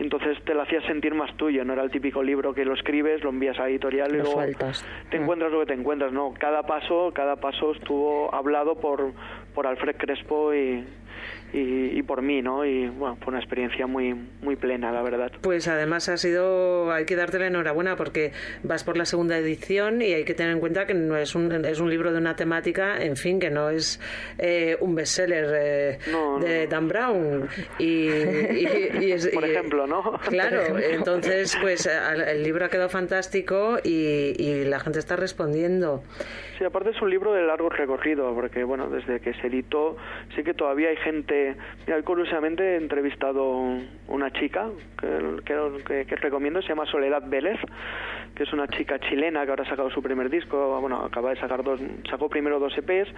[0.00, 3.22] Entonces te lo hacías sentir más tuyo, no era el típico libro que lo escribes,
[3.22, 4.84] lo envías a editorial y Lo luego sueltas.
[5.10, 5.22] te Mm.
[5.22, 6.12] encuentras lo que te encuentras.
[6.12, 9.12] No, cada paso, cada paso estuvo hablado por,
[9.54, 10.84] por Alfred Crespo y,
[11.52, 12.64] y, y por mí, ¿no?
[12.64, 15.30] Y bueno, fue una experiencia muy, muy plena, la verdad.
[15.40, 18.32] Pues además ha sido, hay que darte la enhorabuena porque
[18.64, 21.52] vas por la segunda edición y hay que tener en cuenta que no es un,
[21.64, 24.00] es un libro de una temática, en fin, que no es
[24.38, 26.66] eh, un bestseller eh, No, no, de.
[26.66, 27.48] Dan Brown.
[27.78, 30.18] Y, y- y es- Por ejemplo, ¿no?
[30.28, 36.02] Claro, entonces pues el libro ha quedado fantástico y, y la gente está respondiendo.
[36.58, 39.96] Sí, aparte es un libro de largo recorrido, porque bueno, desde que se editó,
[40.36, 41.54] sí que todavía hay gente.
[41.86, 43.44] Mira, curiosamente he entrevistado
[44.08, 44.66] una chica
[45.00, 45.08] que,
[45.44, 45.54] que,
[45.86, 47.58] que- que recomiendo, se llama Soledad Vélez,
[48.34, 51.36] que es una chica chilena que ahora ha sacado su primer disco, bueno, acaba de
[51.36, 51.78] sacar dos,
[52.10, 53.08] sacó primero dos EPs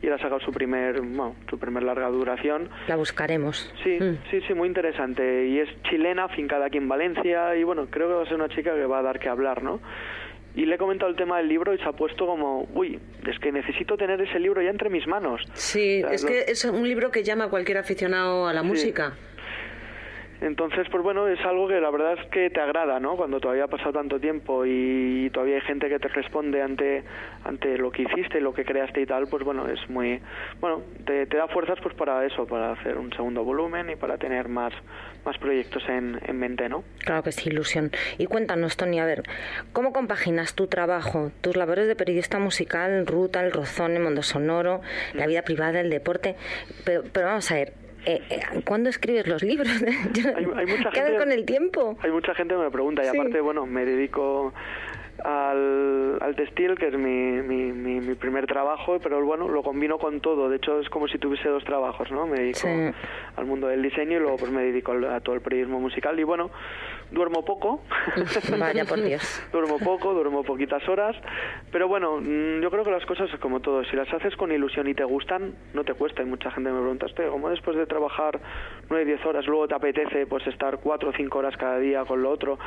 [0.00, 2.70] y ahora ha sacado su primer, bueno, su primer larga duración.
[2.88, 3.70] La buscaremos.
[3.82, 4.16] Sí, Mm.
[4.30, 5.46] sí, sí, muy interesante.
[5.48, 8.48] Y es chilena, fincada aquí en Valencia, y bueno, creo que va a ser una
[8.48, 9.80] chica que va a dar que hablar, ¿no?
[10.54, 13.38] Y le he comentado el tema del libro y se ha puesto como, uy, es
[13.38, 15.40] que necesito tener ese libro ya entre mis manos.
[15.54, 18.52] Sí, O sea, es lo- que es un libro que llama a cualquier aficionado a
[18.52, 19.16] la música.
[20.42, 23.16] Entonces, pues bueno, es algo que la verdad es que te agrada, ¿no?
[23.16, 27.04] Cuando todavía ha pasado tanto tiempo y todavía hay gente que te responde ante
[27.44, 30.20] ante lo que hiciste, lo que creaste y tal, pues bueno, es muy
[30.60, 34.18] bueno, te, te da fuerzas pues para eso, para hacer un segundo volumen y para
[34.18, 34.72] tener más
[35.24, 36.82] más proyectos en, en mente, ¿no?
[37.04, 37.92] Claro que sí, ilusión.
[38.18, 39.22] Y cuéntanos, Tony, a ver,
[39.72, 44.80] ¿cómo compaginas tu trabajo, tus labores de periodista musical, Ruta, El Rozón, El Mundo Sonoro,
[45.14, 46.34] la vida privada, el deporte?
[46.84, 47.74] Pero, pero vamos a ver,
[48.06, 49.68] eh, eh, ¿cuándo escribes los libros?
[50.36, 51.96] Hay, hay mucha ¿Qué haces gente con el tiempo?
[52.02, 53.16] Hay mucha gente que me pregunta y Sí.
[53.18, 54.52] aparte, bueno, me dedico
[55.24, 59.98] al, al textil, que es mi, mi, mi, mi primer trabajo, pero bueno, lo combino
[59.98, 60.48] con todo.
[60.48, 62.26] De hecho, es como si tuviese dos trabajos, ¿no?
[62.26, 62.68] Me dedico Sí.
[63.36, 66.24] al mundo del diseño y luego pues me dedico a todo el periodismo musical y
[66.24, 66.50] bueno,
[67.10, 67.82] duermo poco.
[68.58, 69.22] Vaya por Dios.
[69.52, 71.16] duermo poco, duermo poquitas horas,
[71.70, 74.50] pero bueno, mm, yo creo que las cosas es como todo, si las haces con
[74.52, 76.22] ilusión y te gustan, no te cuesta.
[76.22, 78.40] Y mucha gente me pregunta, "Hostia, ¿cómo después de trabajar
[78.88, 82.22] 9, 10 horas, luego te apetece pues estar 4 o 5 horas cada día con
[82.22, 82.58] lo otro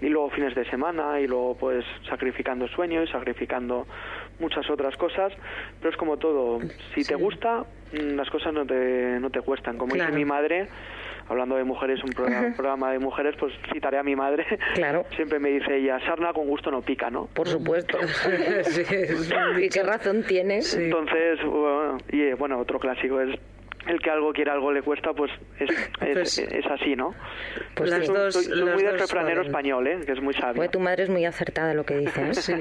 [0.00, 3.86] y luego fines de semana y luego pues sacrificando sueños y sacrificando
[4.40, 5.32] muchas otras cosas,
[5.78, 6.60] pero es como todo,
[6.94, 9.78] si te gusta, mm, las cosas no te, no te cuestan.
[9.78, 10.10] Como Claro.
[10.10, 10.68] dice mi madre,
[11.28, 14.44] hablando de mujeres, un programa, programa de mujeres, pues citaré a mi madre.
[14.74, 15.04] Claro.
[15.16, 17.26] Siempre me dice ella, sarna con gusto no pica, ¿no?
[17.26, 17.98] Por supuesto.
[18.64, 18.82] Sí,
[19.60, 20.74] ¿Y qué razón tienes?
[20.74, 23.38] Entonces, bueno, y eh, bueno, otro clásico es
[23.86, 27.14] el que algo quiere, algo le cuesta, pues es, es, Pues- es así, ¿no?
[27.74, 28.12] Pues Las sí.
[28.12, 29.46] dos- soy, soy las muy del dos refranero valen.
[29.50, 30.00] español, ¿eh?
[30.06, 30.54] Que es muy sabio.
[30.56, 32.20] Pues tu madre es muy acertada lo que dice.
[32.22, 32.34] ¿eh?
[32.34, 32.54] Sí.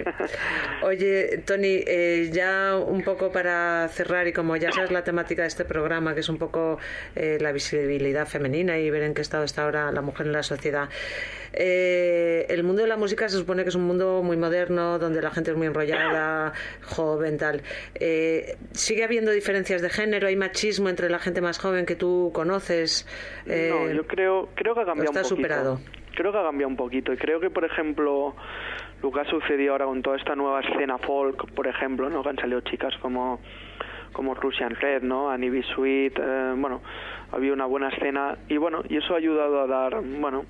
[0.83, 5.47] Oye, Tony, eh, ya un poco para cerrar y como ya sabes la temática de
[5.47, 6.77] este programa, que es un poco
[7.15, 10.43] eh, la visibilidad femenina y ver en qué estado está ahora la mujer en la
[10.43, 10.89] sociedad.
[11.53, 15.21] Eh, el mundo de la música se supone que es un mundo muy moderno, donde
[15.21, 17.61] la gente es muy enrollada, joven, tal.
[17.95, 20.27] Eh, ¿Sigue habiendo diferencias de género?
[20.27, 23.07] ¿Hay machismo entre la gente más joven que tú conoces?
[23.45, 25.35] Eh, no, yo creo, creo que ha cambiado está un poquito.
[25.35, 25.79] superado.
[26.15, 28.35] Creo que ha cambiado un poquito y creo que, por ejemplo,
[29.01, 32.21] lo que ha sucedido ahora con toda esta nueva escena folk, por ejemplo, ¿no?
[32.21, 33.39] Que han salido chicas como
[34.13, 35.29] como Russian Red, ¿no?
[35.29, 36.81] Annie Sweet, eh, bueno,
[37.31, 40.45] había una buena escena y bueno, y eso ha ayudado a dar, bueno,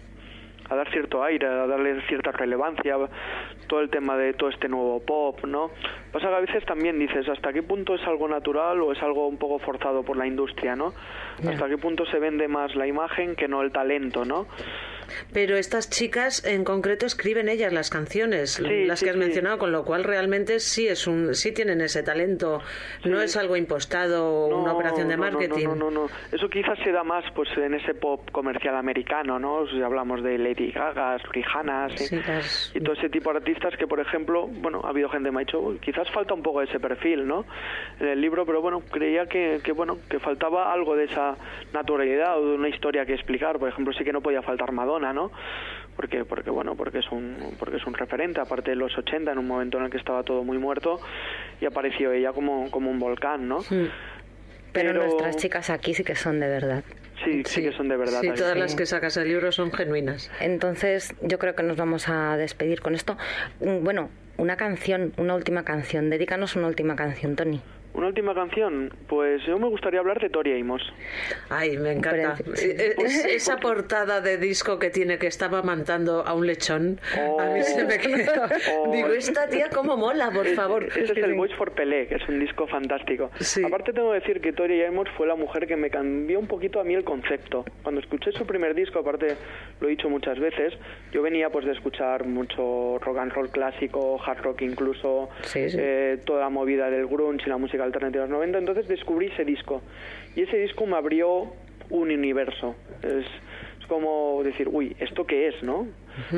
[0.71, 2.95] a dar cierto aire, a darle cierta relevancia,
[3.67, 5.69] todo el tema de todo este nuevo pop, ¿no?
[6.13, 9.27] Pasa que a veces también dices, ¿hasta qué punto es algo natural o es algo
[9.27, 10.93] un poco forzado por la industria, ¿no?
[11.45, 14.47] ¿Hasta qué punto se vende más la imagen que no el talento, ¿no?
[15.33, 19.19] Pero estas chicas en concreto escriben ellas las canciones, Sí, las sí, que has sí.
[19.19, 22.61] mencionado, con lo cual realmente sí es un, sí tienen ese talento,
[23.05, 25.65] no es algo impostado o una operación de marketing.
[25.65, 26.07] No, no, no, no.
[26.31, 29.67] Eso quizás se da más pues en ese pop comercial americano, ¿no?
[29.67, 31.87] Si hablamos de Lady Gaga, Rihanna,
[32.73, 35.41] y todo ese tipo de artistas que, por ejemplo, bueno, ha habido gente que me
[35.41, 37.45] ha dicho, "Uy, quizás falta un poco de ese perfil, ¿no?
[37.99, 41.35] En el libro, pero bueno, creía que, que, bueno, que faltaba algo de esa
[41.73, 43.57] naturalidad o de una historia que explicar.
[43.59, 45.31] Por ejemplo, sí que no podía faltar Madonna, ¿no?
[45.95, 49.37] Porque, porque bueno, porque es un, porque es un referente, aparte de los 80, en
[49.37, 50.99] un momento en el que estaba todo muy muerto,
[51.59, 53.59] y apareció ella como, como un volcán, ¿no?
[53.69, 53.91] Pero,
[54.73, 56.83] Pero- nuestras chicas aquí sí que son de verdad.
[57.25, 58.19] Sí, sí, que son de verdad.
[58.21, 60.31] Sí, todas las que sacas el libro son genuinas.
[60.39, 63.15] Entonces, yo creo que nos vamos a despedir con esto.
[63.59, 66.09] Bueno, una canción, una última canción.
[66.09, 67.61] Dedícanos una última canción, Tony.
[67.93, 70.81] Una última canción, pues yo me gustaría hablar de Tori Amos.
[71.49, 72.37] Ay, me encanta.
[72.61, 76.99] Eh, es- esa portada de disco que tiene que estaba amantando a un lechón,
[77.39, 78.31] a mí se me quedó.
[78.77, 78.91] Oh.
[78.93, 80.85] Digo, esta tía cómo mola, por favor.
[80.85, 83.29] Ese es el Voice for Pelé, que es un disco fantástico.
[83.41, 83.61] Sí.
[83.63, 86.79] Aparte tengo que decir que Tori Amos fue la mujer que me cambió un poquito
[86.79, 87.65] a mí el concepto.
[87.83, 89.35] Cuando escuché su primer disco, aparte
[89.81, 90.73] lo he dicho muchas veces,
[91.11, 95.77] yo venía pues de escuchar mucho rock and roll clásico, hard rock incluso, Sí, sí.
[95.79, 99.27] eh, toda la movida del grunge y la música alternativa de los 90, entonces descubrí
[99.27, 99.81] ese disco.
[100.35, 101.47] Y ese disco me abrió
[101.89, 102.75] un universo.
[103.01, 103.25] Es,
[103.79, 105.87] es como decir, uy, ¿esto qué es, no?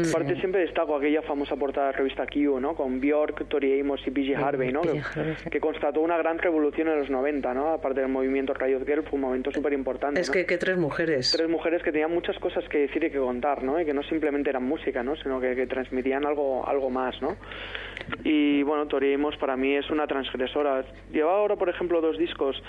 [0.10, 2.75] Aparte siempre destaco aquella famosa portada de la revista Q, ¿no?
[2.75, 4.82] Con Bjork, Tori Amos y PG Harvey, ¿no?
[4.82, 5.49] Que, sí.
[5.49, 7.73] que constató una gran revolución en los 90, ¿no?
[7.73, 10.34] Aparte del movimiento Riot Girl, fue un momento súper importante, Es ¿no?
[10.34, 11.32] que, que tres mujeres.
[11.32, 13.79] Tres mujeres que tenían muchas cosas que decir y que contar, ¿no?
[13.79, 15.15] Y que no simplemente eran música, ¿no?
[15.15, 17.36] Sino que, que transmitían algo, algo más, ¿no?
[18.23, 20.83] Y bueno, Tori Amos para mí es una transgresora.
[21.11, 22.61] Lleva ahora, por ejemplo, dos discos,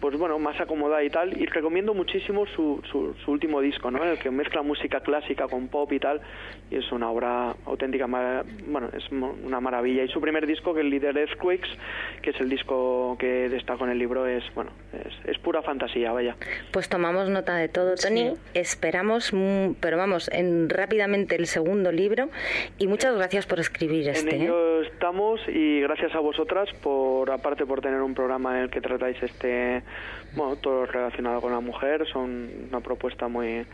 [0.00, 4.02] pues bueno, más acomodada y tal, y recomiendo muchísimo su, su, su último disco, ¿no?
[4.04, 6.20] En el que mezcla música clásica con pop y tal,
[6.70, 10.04] y es una obra auténtica, bueno, es mo- una maravilla.
[10.04, 11.68] Y su primer disco, que es el Líder Earthquakes,
[12.20, 16.12] que es el disco que destaco en el libro, es, bueno, es, es pura fantasía,
[16.12, 16.36] vaya.
[16.70, 18.32] Pues tomamos nota de todo, Tony.
[18.52, 22.28] Esperamos, mm, pero vamos, en rápidamente el segundo libro.
[22.76, 24.36] Y muchas gracias por escribir En este.
[24.36, 24.47] ¿eh?
[24.82, 29.22] Estamos y gracias a vosotras por, aparte por tener un programa en el que tratáis
[29.22, 29.82] este,
[30.36, 33.64] bueno, todo relacionado con la mujer, son una propuesta muy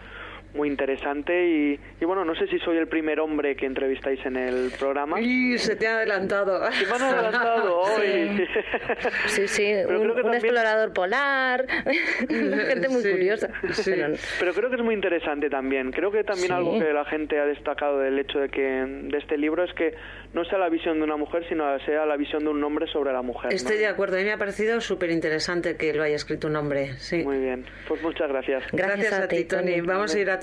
[0.55, 4.37] muy interesante y, y bueno, no sé si soy el primer hombre que entrevistáis en
[4.37, 5.21] el programa.
[5.21, 6.71] Y se te ha adelantado.
[6.73, 8.47] Se me han adelantado hoy.
[9.27, 11.67] Sí, sí, Pero un, un también- explorador polar,
[12.29, 13.49] gente muy Sí, curiosa.
[13.73, 13.91] sí.
[13.95, 15.91] Pero- Pero creo que es muy interesante también.
[15.93, 16.53] Creo que también Sí.
[16.53, 19.95] algo que la gente ha destacado del hecho de que de este libro es que
[20.33, 23.13] no sea la visión de una mujer, sino sea la visión de un hombre sobre
[23.13, 23.51] la mujer.
[23.51, 23.57] ¿no?
[23.57, 26.57] Estoy de acuerdo, a mí me ha parecido súper interesante que lo haya escrito un
[26.57, 26.95] hombre.
[26.99, 27.23] Sí.
[27.23, 27.65] Muy bien.
[27.89, 28.65] Pues muchas gracias.
[28.73, 29.77] Gracias a a ti, ti, Tony.
[29.77, 29.81] Tony.
[29.83, 30.39] Vamos a ir a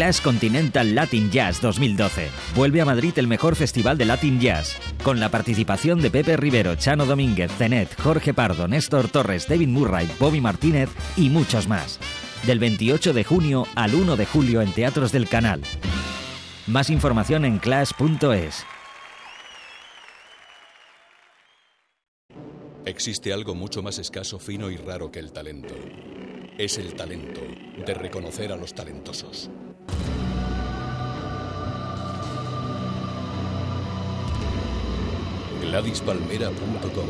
[0.00, 2.30] Clash Continental Latin Jazz 2012.
[2.54, 6.74] Vuelve a Madrid el mejor festival de Latin Jazz, con la participación de Pepe Rivero,
[6.74, 10.88] Chano Domínguez, Zenet, Jorge Pardo, Néstor Torres, David Murray, Bobby Martínez
[11.18, 12.00] y muchos más.
[12.46, 15.60] Del 28 de junio al 1 de julio en Teatros del Canal.
[16.66, 18.64] Más información en clash.es.
[22.86, 25.74] Existe algo mucho más escaso, fino y raro que el talento.
[26.56, 27.42] Es el talento
[27.84, 29.50] de reconocer a los talentosos.
[35.70, 37.06] GladysPalmera.com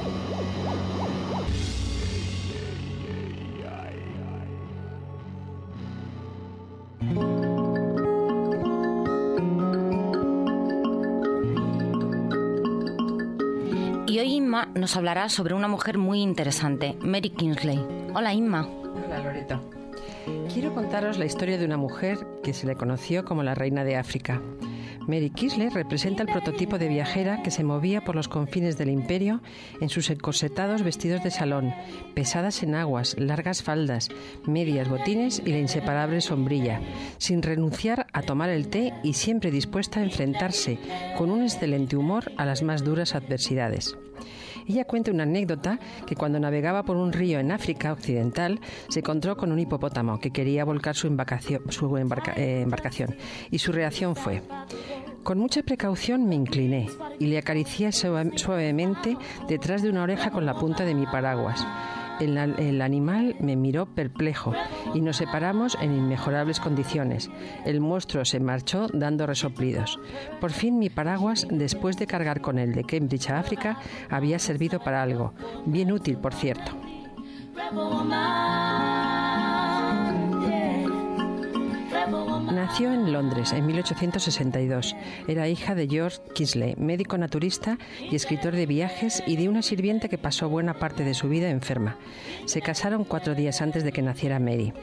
[14.07, 17.81] Y hoy Inma nos hablará sobre una mujer muy interesante, Mary Kingsley.
[18.15, 18.69] Hola Inma.
[19.07, 19.61] Hola Loreto.
[20.53, 23.97] Quiero contaros la historia de una mujer que se le conoció como la reina de
[23.97, 24.43] África.
[25.11, 29.43] Mary Kingsley representa el prototipo de viajera que se movía por los confines del imperio
[29.81, 31.75] en sus encorsetados vestidos de salón,
[32.15, 34.09] pesadas en aguas, largas faldas,
[34.47, 36.81] medias botines y la inseparable sombrilla,
[37.19, 40.79] sin renunciar a tomar el té y siempre dispuesta a enfrentarse
[41.19, 43.97] con un excelente humor a las más duras adversidades.
[44.67, 49.37] Ella cuenta una anécdota que cuando navegaba por un río en África Occidental se encontró
[49.37, 53.17] con un hipopótamo que quería volcar su, embarcación, su embarca- eh, embarcación
[53.51, 54.43] y su reacción fue
[55.23, 56.89] con mucha precaución me incliné
[57.19, 59.17] y le acaricié suave- suavemente
[59.49, 61.67] detrás de una oreja con la punta de mi paraguas.
[62.21, 64.53] El, el animal me miró perplejo
[64.95, 67.31] y nos separamos en inmejorables condiciones.
[67.65, 69.99] El monstruo se marchó dando resoplidos.
[70.41, 74.81] Por fin mi paraguas, después de cargar con él de Cambridge a África, había servido
[74.81, 75.33] para algo.
[75.67, 76.73] Bien útil, por cierto.
[82.61, 84.95] Nació en Londres en 1862.
[85.27, 90.09] Era hija de George Kingsley, médico naturista y escritor de viajes, y de una sirvienta
[90.09, 91.97] que pasó buena parte de su vida enferma.
[92.45, 94.75] Se casaron cuatro días antes de que naciera Mary.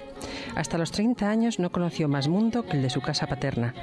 [0.56, 3.76] Hasta los 30 años no conoció más mundo que el de su casa paterna.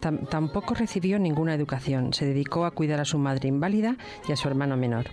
[0.00, 2.14] Tam- tampoco recibió ninguna educación.
[2.14, 5.10] Se dedicó a cuidar a su madre inválida y a su hermano menor.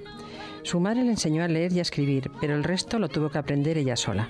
[0.64, 3.38] Su madre le enseñó a leer y a escribir, pero el resto lo tuvo que
[3.38, 4.30] aprender ella sola.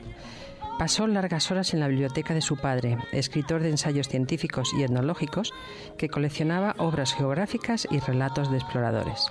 [0.79, 5.53] Pasó largas horas en la biblioteca de su padre, escritor de ensayos científicos y etnológicos,
[5.97, 9.27] que coleccionaba obras geográficas y relatos de exploradores.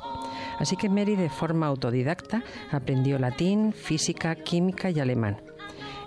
[0.58, 5.40] Así que Mary, de forma autodidacta, aprendió latín, física, química y alemán.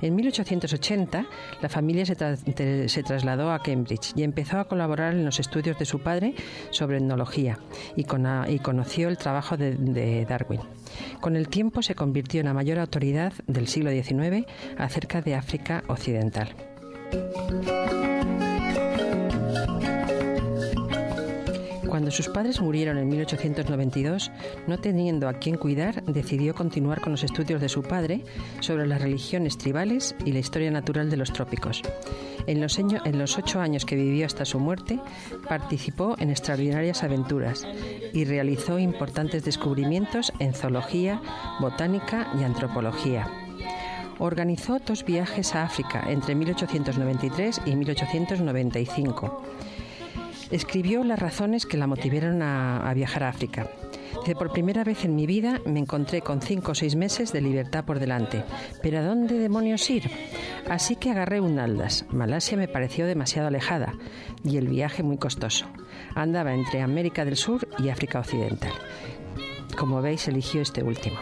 [0.01, 1.25] En 1880,
[1.61, 5.99] la familia se, trasladó a Cambridge y empezó a colaborar en los estudios de su
[5.99, 6.33] padre
[6.71, 7.59] sobre etnología
[7.95, 10.61] y, conoció el trabajo de Darwin.
[11.19, 14.45] Con el tiempo se convirtió en la mayor autoridad del siglo XIX
[14.77, 16.55] acerca de África Occidental.
[21.91, 24.31] Cuando sus padres murieron en 1892,
[24.65, 28.23] no teniendo a quién cuidar, decidió continuar con los estudios de su padre
[28.61, 31.81] sobre las religiones tribales y la historia natural de los trópicos.
[32.47, 35.01] En los, en los ocho años que vivió hasta su muerte,
[35.49, 37.67] participó en extraordinarias aventuras
[38.13, 41.21] y realizó importantes descubrimientos en zoología,
[41.59, 43.27] botánica y antropología.
[44.17, 49.43] Organizó dos viajes a África entre 1893 y 1895.
[50.51, 53.69] Escribió las razones que la motivaron a, viajar a África.
[54.19, 57.41] Dice, por primera vez en mi vida me encontré con cinco o seis meses de
[57.41, 58.43] libertad por delante.
[58.83, 60.11] ¿Pero a dónde demonios ir?
[60.69, 62.05] Así que agarré un Aldas.
[62.11, 63.93] Malasia me pareció demasiado alejada
[64.43, 65.67] y el viaje muy costoso.
[66.15, 68.73] Andaba entre América del Sur y África Occidental.
[69.77, 71.17] Como veis, eligió este último.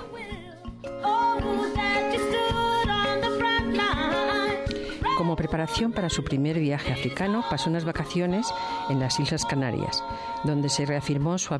[5.29, 8.47] Como preparación para su primer viaje africano, pasó unas vacaciones
[8.89, 10.03] en las Islas Canarias,
[10.43, 11.53] donde se reafirmó su,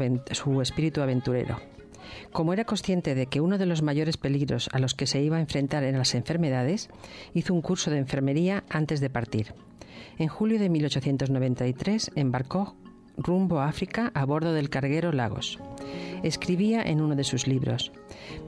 [0.59, 1.59] espíritu aventurero.
[2.31, 5.37] Como era consciente de que uno de los mayores peligros a los que se iba
[5.37, 6.89] a enfrentar eran las enfermedades,
[7.35, 9.53] hizo un curso de enfermería antes de partir.
[10.17, 12.75] En julio de 1893 embarcó
[13.19, 15.59] rumbo a África a bordo del carguero Lagos.
[16.23, 17.91] Escribía en uno de sus libros,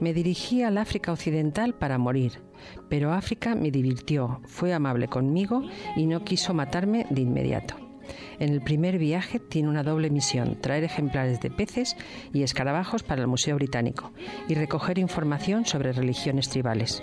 [0.00, 2.40] Me dirigí al África Occidental para morir,
[2.88, 5.62] pero África me divirtió, fue amable conmigo
[5.96, 7.76] y no quiso matarme de inmediato.
[8.38, 11.96] En el primer viaje tiene una doble misión, traer ejemplares de peces
[12.32, 14.12] y escarabajos para el Museo Británico
[14.48, 17.02] y recoger información sobre religiones tribales.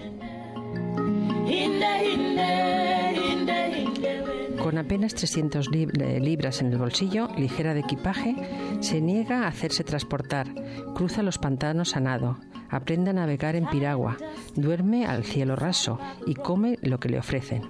[4.70, 8.36] Con apenas 300 lib- eh, libras en el bolsillo, ligera de equipaje,
[8.82, 10.46] se niega a hacerse transportar,
[10.94, 12.38] cruza los pantanos a nado,
[12.70, 14.18] aprende a navegar en piragua,
[14.56, 15.98] duerme al cielo raso
[16.28, 17.64] y come lo que le ofrecen.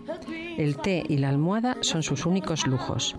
[0.58, 3.16] El té y la almohada son sus únicos lujos.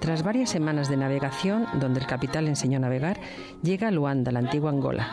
[0.00, 3.20] Tras varias semanas de navegación, donde el capitán le enseñó a navegar,
[3.62, 5.06] llega a Luanda, la antigua Angola,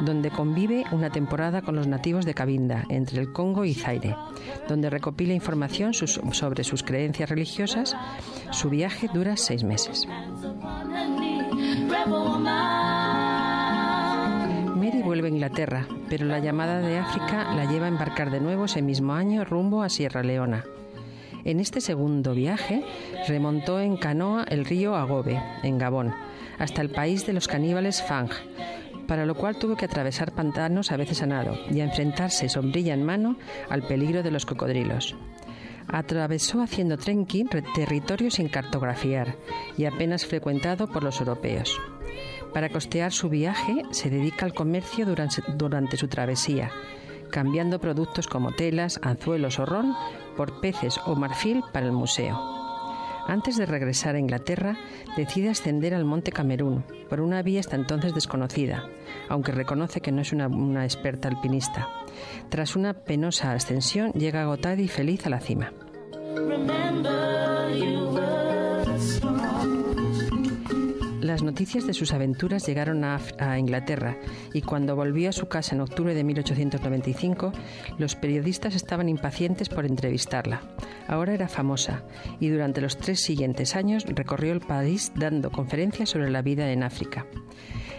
[0.00, 4.16] donde convive una temporada con los nativos de Cabinda, entre el Congo y Zaire,
[4.68, 7.96] donde recopila información sobre sus creencias religiosas.
[8.50, 10.06] Su viaje dura seis meses.
[14.76, 18.66] Mary vuelve a Inglaterra, pero la llamada de África la lleva a embarcar de nuevo
[18.66, 20.64] ese mismo año rumbo a Sierra Leona.
[21.44, 22.84] En este segundo viaje
[23.28, 26.12] remontó en canoa el río Agobe, en Gabón,
[26.58, 28.30] hasta el país de los caníbales Fang,
[29.06, 32.94] para lo cual tuvo que atravesar pantanos a veces a nado y a enfrentarse sombrilla
[32.94, 33.36] en mano
[33.70, 35.14] al peligro de los cocodrilos.
[35.88, 39.36] Atravesó haciendo trekking re- territorios sin cartografiar
[39.78, 41.80] y apenas frecuentado por los europeos.
[42.52, 46.70] Para costear su viaje se dedica al comercio durante, durante su travesía,
[47.30, 49.94] cambiando productos como telas, anzuelos o ron
[50.36, 52.55] por peces o marfil para el museo.
[53.28, 54.76] Antes de regresar a Inglaterra,
[55.16, 58.88] decide ascender al Monte Camerún por una vía hasta entonces desconocida,
[59.28, 61.88] aunque reconoce que no es una, experta alpinista.
[62.48, 65.72] Tras una penosa ascensión, llega agotada y feliz a la cima.
[71.26, 73.18] Las noticias de sus aventuras llegaron a,
[73.58, 74.16] Inglaterra
[74.54, 77.52] y cuando volvió a su casa en octubre de 1895,
[77.98, 80.60] los periodistas estaban impacientes por entrevistarla.
[81.08, 82.04] Ahora era famosa
[82.38, 86.84] y durante los tres siguientes años recorrió el país dando conferencias sobre la vida en
[86.84, 87.26] África.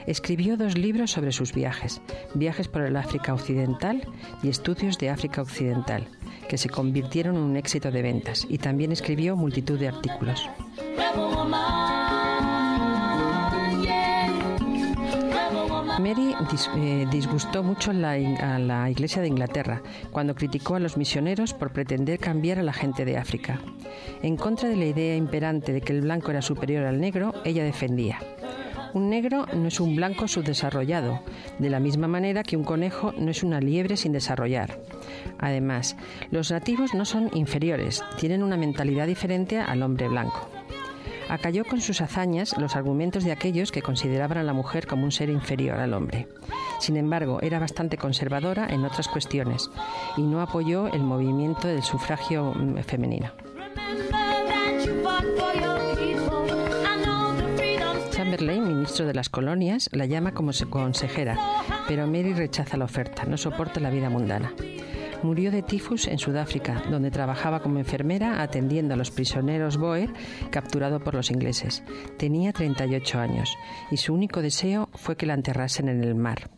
[0.05, 2.01] Escribió dos libros sobre sus viajes,
[2.33, 4.07] Viajes por el África Occidental
[4.41, 6.07] y Estudios de África Occidental,
[6.47, 10.47] que se convirtieron en un éxito de ventas, y también escribió multitud de artículos.
[15.99, 16.35] Mary
[16.75, 19.81] eh, disgustó mucho a la Iglesia de Inglaterra
[20.11, 23.59] cuando criticó a los misioneros por pretender cambiar a la gente de África.
[24.21, 27.63] En contra de la idea imperante de que el blanco era superior al negro, ella
[27.63, 28.19] defendía.
[28.93, 31.21] Un negro no es un blanco subdesarrollado,
[31.59, 34.79] de la misma manera que un conejo no es una liebre sin desarrollar.
[35.39, 35.97] Además,
[36.31, 40.49] los nativos no son inferiores, tienen una mentalidad diferente al hombre blanco.
[41.29, 45.11] Acalló con sus hazañas los argumentos de aquellos que consideraban a la mujer como un
[45.11, 46.27] ser inferior al hombre.
[46.79, 49.69] Sin embargo, era bastante conservadora en otras cuestiones
[50.15, 53.31] y no apoyó el movimiento del sufragio mm, femenino.
[58.11, 61.37] Chamberlain, ministro de las colonias, la llama como se- consejera,
[61.87, 64.53] pero Mary rechaza la oferta, no soporta la vida mundana.
[65.23, 70.09] Murió de tifus en Sudáfrica, donde trabajaba como enfermera atendiendo a los prisioneros Boer
[70.51, 71.83] capturado por los ingleses.
[72.17, 73.57] Tenía 38 años
[73.91, 76.49] y su único deseo fue que la enterrasen en el mar.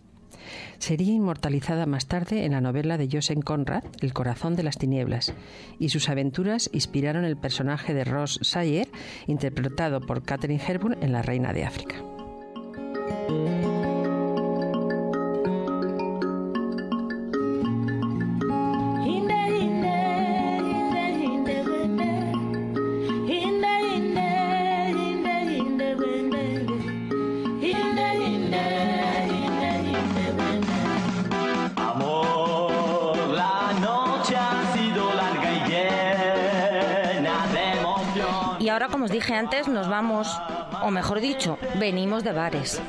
[0.78, 5.34] Sería inmortalizada más tarde en la novela de Joseph Conrad, El corazón de las tinieblas,
[5.78, 8.88] y sus aventuras inspiraron el personaje de Ross Sayer,
[9.28, 11.95] interpretado por Catherine Hepburn en La Reina de África.
[39.20, 40.34] Dije antes, nos vamos,
[40.82, 42.82] o mejor dicho, venimos de bares.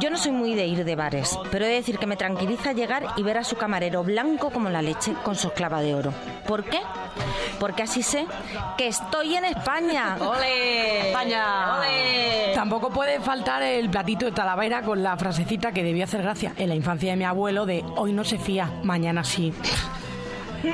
[0.00, 2.74] Yo no soy muy de ir de bares, pero he de decir que me tranquiliza
[2.74, 6.12] llegar y ver a su camarero blanco como la leche con su esclava de oro.
[6.46, 6.80] ¿Por qué?
[7.58, 8.26] Porque así sé
[8.76, 10.18] que estoy en España.
[10.20, 11.08] ¡Ole!
[11.08, 11.78] ¡España!
[11.78, 12.52] ¡Ole!
[12.54, 16.68] Tampoco puede faltar el platito de Talavera con la frasecita que debió hacer gracia en
[16.68, 19.54] la infancia de mi abuelo de hoy no se fía, mañana sí.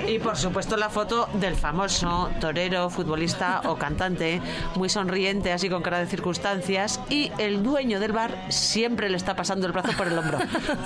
[0.09, 4.41] Y por supuesto la foto del famoso torero, futbolista o cantante,
[4.77, 9.35] muy sonriente, así con cara de circunstancias, y el dueño del bar siempre le está
[9.37, 10.39] pasando el brazo por el hombro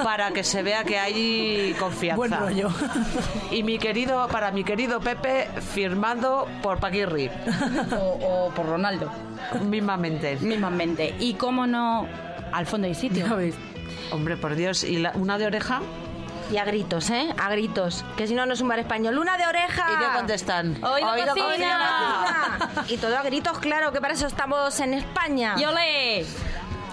[0.02, 2.16] para que se vea que hay confianza.
[2.16, 2.70] Buen rollo.
[3.50, 7.30] Y mi querido, para mi querido Pepe, firmado por Paquirri.
[7.92, 9.10] O, o por Ronaldo.
[9.64, 10.36] Mismamente.
[10.40, 11.14] Mismamente.
[11.18, 12.06] Y cómo no,
[12.52, 13.26] al fondo hay sitio.
[14.12, 15.80] Hombre, por Dios, ¿y la- una de oreja?
[16.50, 17.28] Y a gritos, ¿eh?
[17.42, 18.04] A gritos.
[18.16, 19.14] Que si no, no es un bar español.
[19.14, 19.84] ¡Luna de oreja!
[19.92, 20.82] ¿Y qué contestan?
[20.84, 21.48] ¡Oído, Oído cocina!
[21.48, 22.84] cocina.
[22.88, 25.54] Y todo a gritos, claro, que para eso estamos en España.
[25.58, 26.26] ¡Y olé!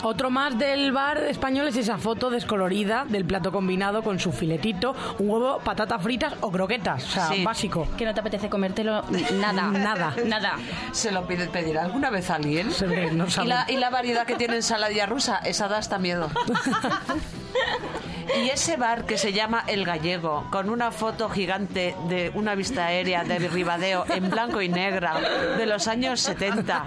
[0.06, 4.94] Otro más del bar español es esa foto descolorida del plato combinado con su filetito,
[5.20, 7.06] un huevo, patatas fritas o croquetas.
[7.06, 7.42] O sea, Sí.
[7.46, 7.88] básico.
[7.98, 9.02] Que no te apetece comértelo
[9.36, 9.64] nada.
[9.72, 10.14] Nada.
[10.26, 10.56] Nada.
[10.92, 12.72] ¿Se lo pide pedir alguna vez a alguien?
[12.74, 15.98] Se ve, no ¿Y la, y la variedad que tiene ensaladilla rusa, esa da hasta
[16.00, 16.30] miedo.
[18.44, 22.86] Y ese bar que se llama El Gallego, con una foto gigante de una vista
[22.88, 25.20] aérea de Ribadeo en blanco y negra
[25.58, 26.86] de los años 70.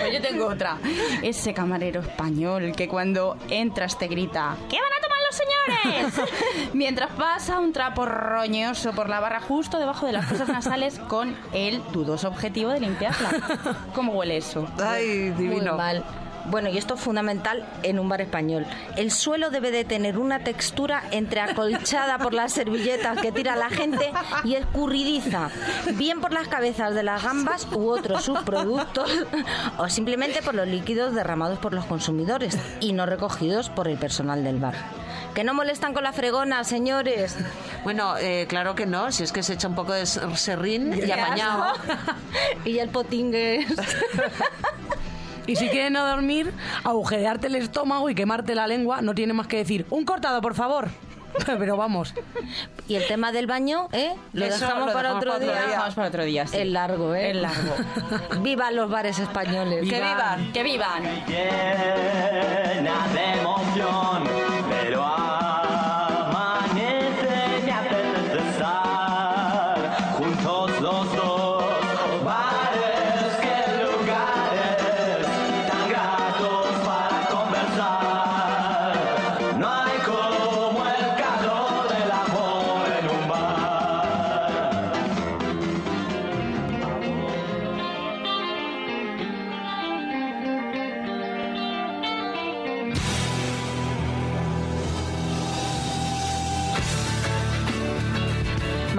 [0.00, 0.78] Pues yo tengo otra.
[1.22, 6.70] Ese camarero español que cuando entras te grita ¿Qué van a tomar los señores?
[6.74, 11.36] Mientras pasa un trapo roñoso por la barra justo debajo de las fosas nasales con
[11.52, 13.30] el dudoso objetivo de limpiarla.
[13.94, 14.68] ¿Cómo huele eso?
[14.78, 16.04] Ay, Muy mal.
[16.48, 18.66] Bueno, y esto es fundamental en un bar español.
[18.96, 23.68] El suelo debe de tener una textura entre acolchada por las servilletas que tira la
[23.68, 24.12] gente
[24.44, 25.50] y escurridiza,
[25.94, 29.10] bien por las cabezas de las gambas u otros subproductos,
[29.78, 34.44] o simplemente por los líquidos derramados por los consumidores y no recogidos por el personal
[34.44, 34.74] del bar.
[35.34, 37.36] Que no molestan con la fregona, señores.
[37.84, 41.10] Bueno, eh, claro que no, si es que se echa un poco de serrín y
[41.10, 41.74] apañado.
[42.64, 43.66] y el potingue.
[45.46, 46.52] Y si quieres no dormir,
[46.84, 50.54] agujerearte el estómago y quemarte la lengua, no tiene más que decir, un cortado, por
[50.54, 50.88] favor.
[51.46, 52.14] Pero vamos.
[52.88, 54.14] Y el tema del baño, ¿eh?
[54.32, 55.60] Lo Eso dejamos lo para dejamos otro para otro día.
[55.66, 55.70] día.
[55.70, 56.56] Dejamos para otro día, sí.
[56.56, 57.30] Es largo, ¿eh?
[57.30, 57.74] Es largo.
[58.40, 59.80] Vivan los bares españoles.
[59.88, 60.52] ¡Que vivan!
[60.52, 61.02] ¡Que vivan!
[61.26, 64.22] llena de emoción,
[64.70, 65.85] pero amanece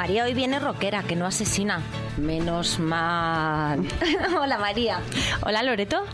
[0.09, 1.81] María hoy viene rockera, que no asesina.
[2.17, 3.85] Menos mal.
[4.39, 5.01] Hola, María.
[5.41, 6.05] Hola, Loreto.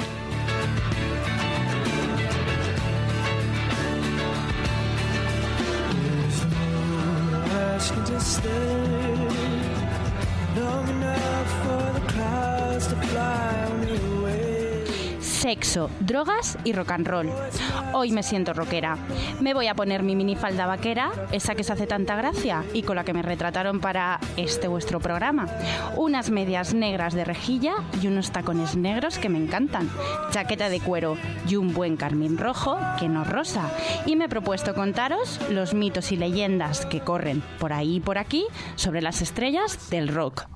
[7.83, 9.02] asking to stay
[15.43, 17.29] Sexo, drogas y rock and roll.
[17.91, 18.97] Hoy me siento rockera.
[19.41, 22.95] Me voy a poner mi minifalda vaquera, esa que se hace tanta gracia y con
[22.95, 25.49] la que me retrataron para este vuestro programa.
[25.97, 29.89] Unas medias negras de rejilla y unos tacones negros que me encantan.
[30.31, 33.69] Chaqueta de cuero y un buen carmín rojo que no rosa.
[34.05, 38.17] Y me he propuesto contaros los mitos y leyendas que corren por ahí y por
[38.17, 40.47] aquí sobre las estrellas del rock.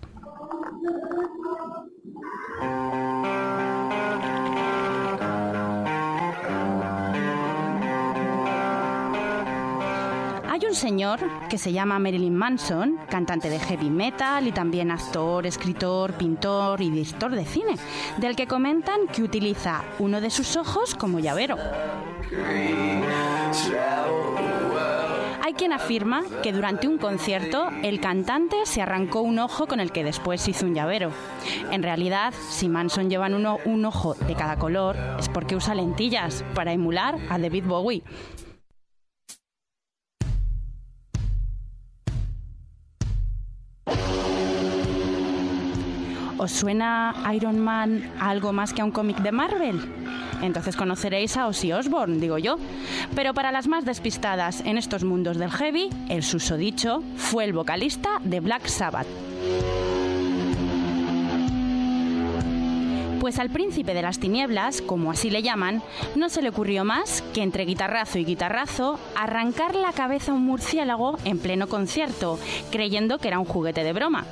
[10.59, 11.19] Hay un señor
[11.51, 16.89] que se llama Marilyn Manson, cantante de heavy metal y también actor, escritor, pintor y
[16.89, 17.75] director de cine,
[18.17, 21.57] del que comentan que utiliza uno de sus ojos como llavero.
[25.43, 29.91] Hay quien afirma que durante un concierto el cantante se arrancó un ojo con el
[29.91, 31.11] que después hizo un llavero.
[31.69, 36.43] En realidad, si Manson lleva uno- un ojo de cada color, es porque usa lentillas
[36.55, 38.01] para emular a David Bowie.
[46.47, 49.81] ¿Os suena Iron Man algo más que a un cómic de Marvel?
[50.41, 52.55] Entonces conoceréis a Ozzy Osbourne, digo yo.
[53.15, 58.21] Pero para las más despistadas en estos mundos del heavy, el susodicho fue el vocalista
[58.23, 59.07] de Black Sabbath.
[63.19, 65.83] Pues al príncipe de las tinieblas, como así le llaman,
[66.15, 70.45] no se le ocurrió más que entre guitarrazo y guitarrazo arrancar la cabeza a un
[70.45, 72.39] murciélago en pleno concierto,
[72.71, 74.23] creyendo que era un juguete de broma.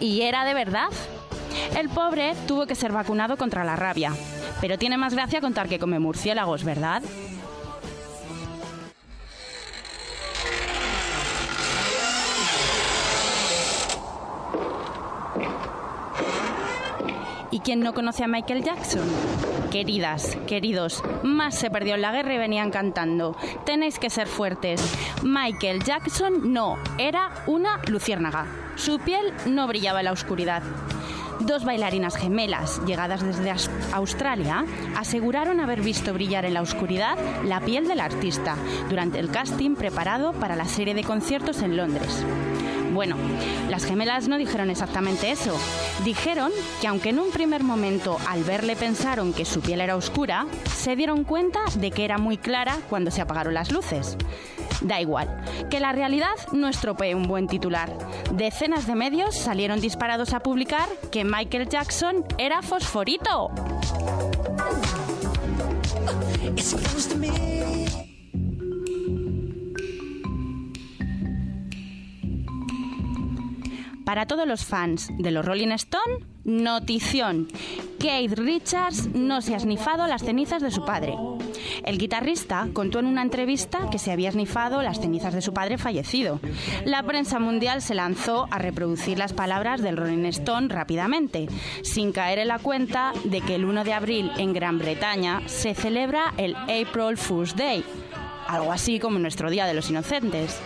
[0.00, 0.88] Y era de verdad.
[1.76, 4.12] El pobre tuvo que ser vacunado contra la rabia.
[4.60, 7.02] Pero tiene más gracia contar que come murciélagos, ¿verdad?
[17.54, 19.08] ¿Y quién no conoce a Michael Jackson?
[19.70, 23.36] Queridas, queridos, más se perdió en la guerra y venían cantando.
[23.64, 24.82] Tenéis que ser fuertes.
[25.22, 28.46] Michael Jackson no, era una luciérnaga.
[28.74, 30.64] Su piel no brillaba en la oscuridad.
[31.40, 34.64] Dos bailarinas gemelas, llegadas desde Aus- Australia,
[34.96, 38.56] aseguraron haber visto brillar en la oscuridad la piel del artista
[38.88, 42.24] durante el casting preparado para la serie de conciertos en Londres.
[42.94, 43.16] Bueno,
[43.68, 45.58] las gemelas no dijeron exactamente eso.
[46.04, 50.46] Dijeron que aunque en un primer momento al verle pensaron que su piel era oscura,
[50.76, 54.16] se dieron cuenta de que era muy clara cuando se apagaron las luces.
[54.80, 55.28] Da igual,
[55.70, 57.90] que la realidad no estropee un buen titular.
[58.32, 63.50] Decenas de medios salieron disparados a publicar que Michael Jackson era fosforito.
[74.04, 77.48] Para todos los fans de los Rolling Stone, notición.
[77.98, 81.14] Keith Richards no se ha snifado las cenizas de su padre.
[81.84, 85.78] El guitarrista contó en una entrevista que se había snifado las cenizas de su padre
[85.78, 86.40] fallecido.
[86.84, 91.48] La prensa mundial se lanzó a reproducir las palabras del Rolling Stone rápidamente,
[91.82, 95.74] sin caer en la cuenta de que el 1 de abril en Gran Bretaña se
[95.74, 97.82] celebra el April Fool's Day,
[98.48, 100.60] algo así como nuestro Día de los Inocentes.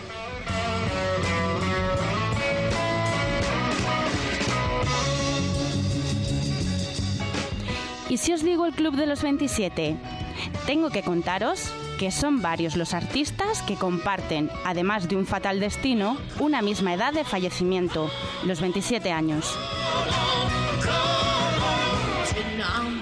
[8.09, 9.95] ¿Y si os digo el Club de los 27?
[10.65, 16.17] Tengo que contaros que son varios los artistas que comparten, además de un fatal destino,
[16.39, 18.09] una misma edad de fallecimiento,
[18.45, 19.55] los 27 años.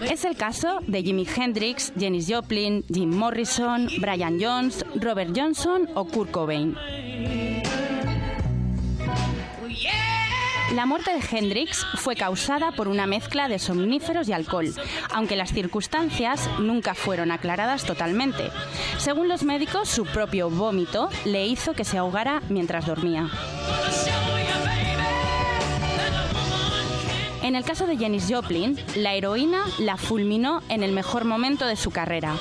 [0.10, 6.06] Es el caso de Jimi Hendrix, Janis Joplin, Jim Morrison, Brian Jones, Robert Johnson o
[6.06, 6.76] Kurt Cobain.
[10.74, 14.74] La muerte de Hendrix fue causada por una mezcla de somníferos y alcohol,
[15.14, 18.52] aunque las circunstancias nunca fueron aclaradas totalmente.
[18.98, 23.30] Según los médicos, su propio vómito le hizo que se ahogara mientras dormía.
[27.44, 31.78] En el caso de Janis Joplin, la heroína la fulminó en el mejor momento de
[31.78, 32.36] su carrera.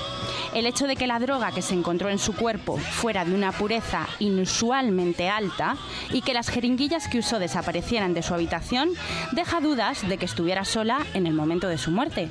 [0.56, 3.52] El hecho de que la droga que se encontró en su cuerpo fuera de una
[3.52, 5.76] pureza inusualmente alta
[6.14, 8.88] y que las jeringuillas que usó desaparecieran de su habitación
[9.32, 12.30] deja dudas de que estuviera sola en el momento de su muerte.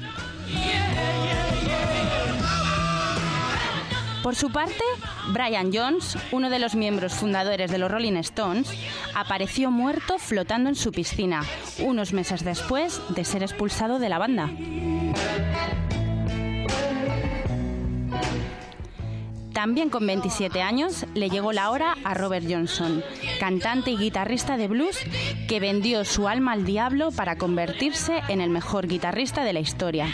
[4.23, 4.84] Por su parte,
[5.28, 8.73] Brian Jones, uno de los miembros fundadores de los Rolling Stones,
[9.13, 11.43] apareció muerto flotando en su piscina,
[11.78, 14.49] unos meses después de ser expulsado de la banda.
[19.55, 23.01] También con 27 años le llegó la hora a Robert Johnson,
[23.39, 24.99] cantante y guitarrista de blues
[25.47, 30.07] que vendió su alma al diablo para convertirse en el mejor guitarrista de la historia.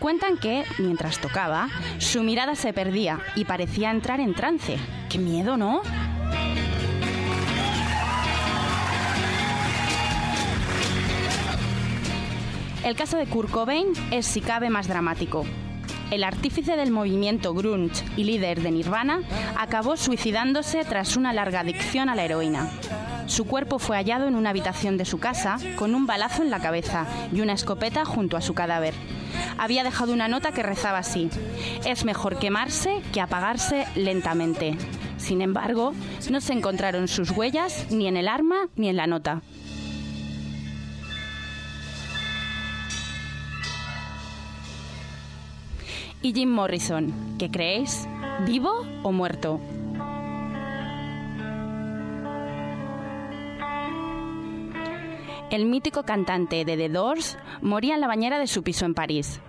[0.00, 4.78] Cuentan que, mientras tocaba, su mirada se perdía y parecía entrar en trance.
[5.08, 5.80] ¡Qué miedo, ¿no?
[12.84, 15.46] El caso de Kurt Cobain es si cabe más dramático.
[16.10, 19.22] El artífice del movimiento grunge y líder de Nirvana
[19.58, 22.70] acabó suicidándose tras una larga adicción a la heroína.
[23.26, 26.60] Su cuerpo fue hallado en una habitación de su casa con un balazo en la
[26.60, 28.94] cabeza y una escopeta junto a su cadáver.
[29.58, 31.28] Había dejado una nota que rezaba así,
[31.84, 34.76] es mejor quemarse que apagarse lentamente.
[35.18, 35.92] Sin embargo,
[36.30, 39.42] no se encontraron sus huellas ni en el arma ni en la nota.
[46.32, 48.08] Jim Morrison, ¿qué creéis?
[48.46, 49.60] ¿Vivo o muerto?
[55.50, 59.40] El mítico cantante de The Doors moría en la bañera de su piso en París.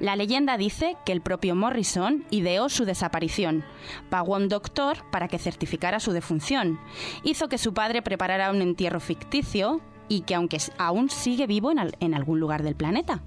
[0.00, 3.64] La leyenda dice que el propio Morrison ideó su desaparición,
[4.10, 6.80] pagó a un doctor para que certificara su defunción,
[7.22, 12.14] hizo que su padre preparara un entierro ficticio y que aunque aún sigue vivo en
[12.14, 13.22] algún lugar del planeta.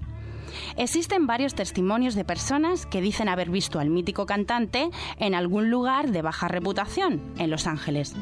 [0.76, 6.10] Existen varios testimonios de personas que dicen haber visto al mítico cantante en algún lugar
[6.10, 8.14] de baja reputación, en Los Ángeles.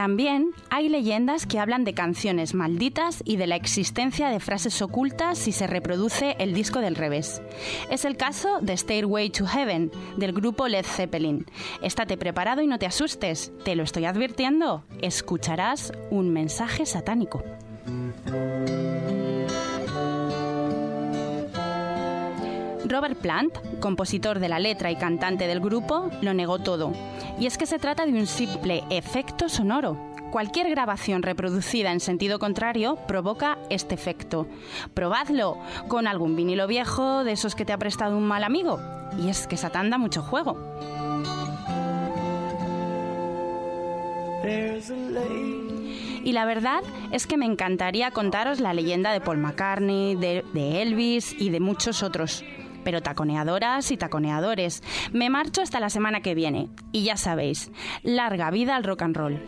[0.00, 5.36] También hay leyendas que hablan de canciones malditas y de la existencia de frases ocultas
[5.36, 7.42] si se reproduce el disco del revés.
[7.90, 11.44] Es el caso de Stairway to Heaven, del grupo Led Zeppelin.
[11.82, 17.44] Estate preparado y no te asustes, te lo estoy advirtiendo, escucharás un mensaje satánico.
[22.90, 26.92] Robert Plant, compositor de la letra y cantante del grupo, lo negó todo.
[27.38, 29.96] Y es que se trata de un simple efecto sonoro.
[30.32, 34.48] Cualquier grabación reproducida en sentido contrario provoca este efecto.
[34.92, 38.80] Probadlo con algún vinilo viejo de esos que te ha prestado un mal amigo.
[39.16, 40.56] Y es que Satán da mucho juego.
[46.24, 46.80] Y la verdad
[47.12, 51.60] es que me encantaría contaros la leyenda de Paul McCartney, de, de Elvis y de
[51.60, 52.44] muchos otros.
[52.84, 56.68] Pero taconeadoras y taconeadores, me marcho hasta la semana que viene.
[56.92, 57.70] Y ya sabéis,
[58.02, 59.40] larga vida al rock and roll.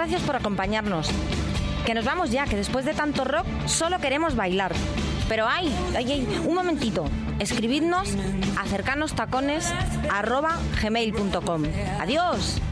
[0.00, 1.10] gracias por acompañarnos.
[1.84, 4.72] Que nos vamos ya, que después de tanto rock solo queremos bailar.
[5.28, 7.04] Pero ay, ay, ay un momentito.
[7.38, 8.08] Escribidnos
[8.56, 8.64] a
[10.82, 11.62] gmail.com
[12.00, 12.62] Adiós.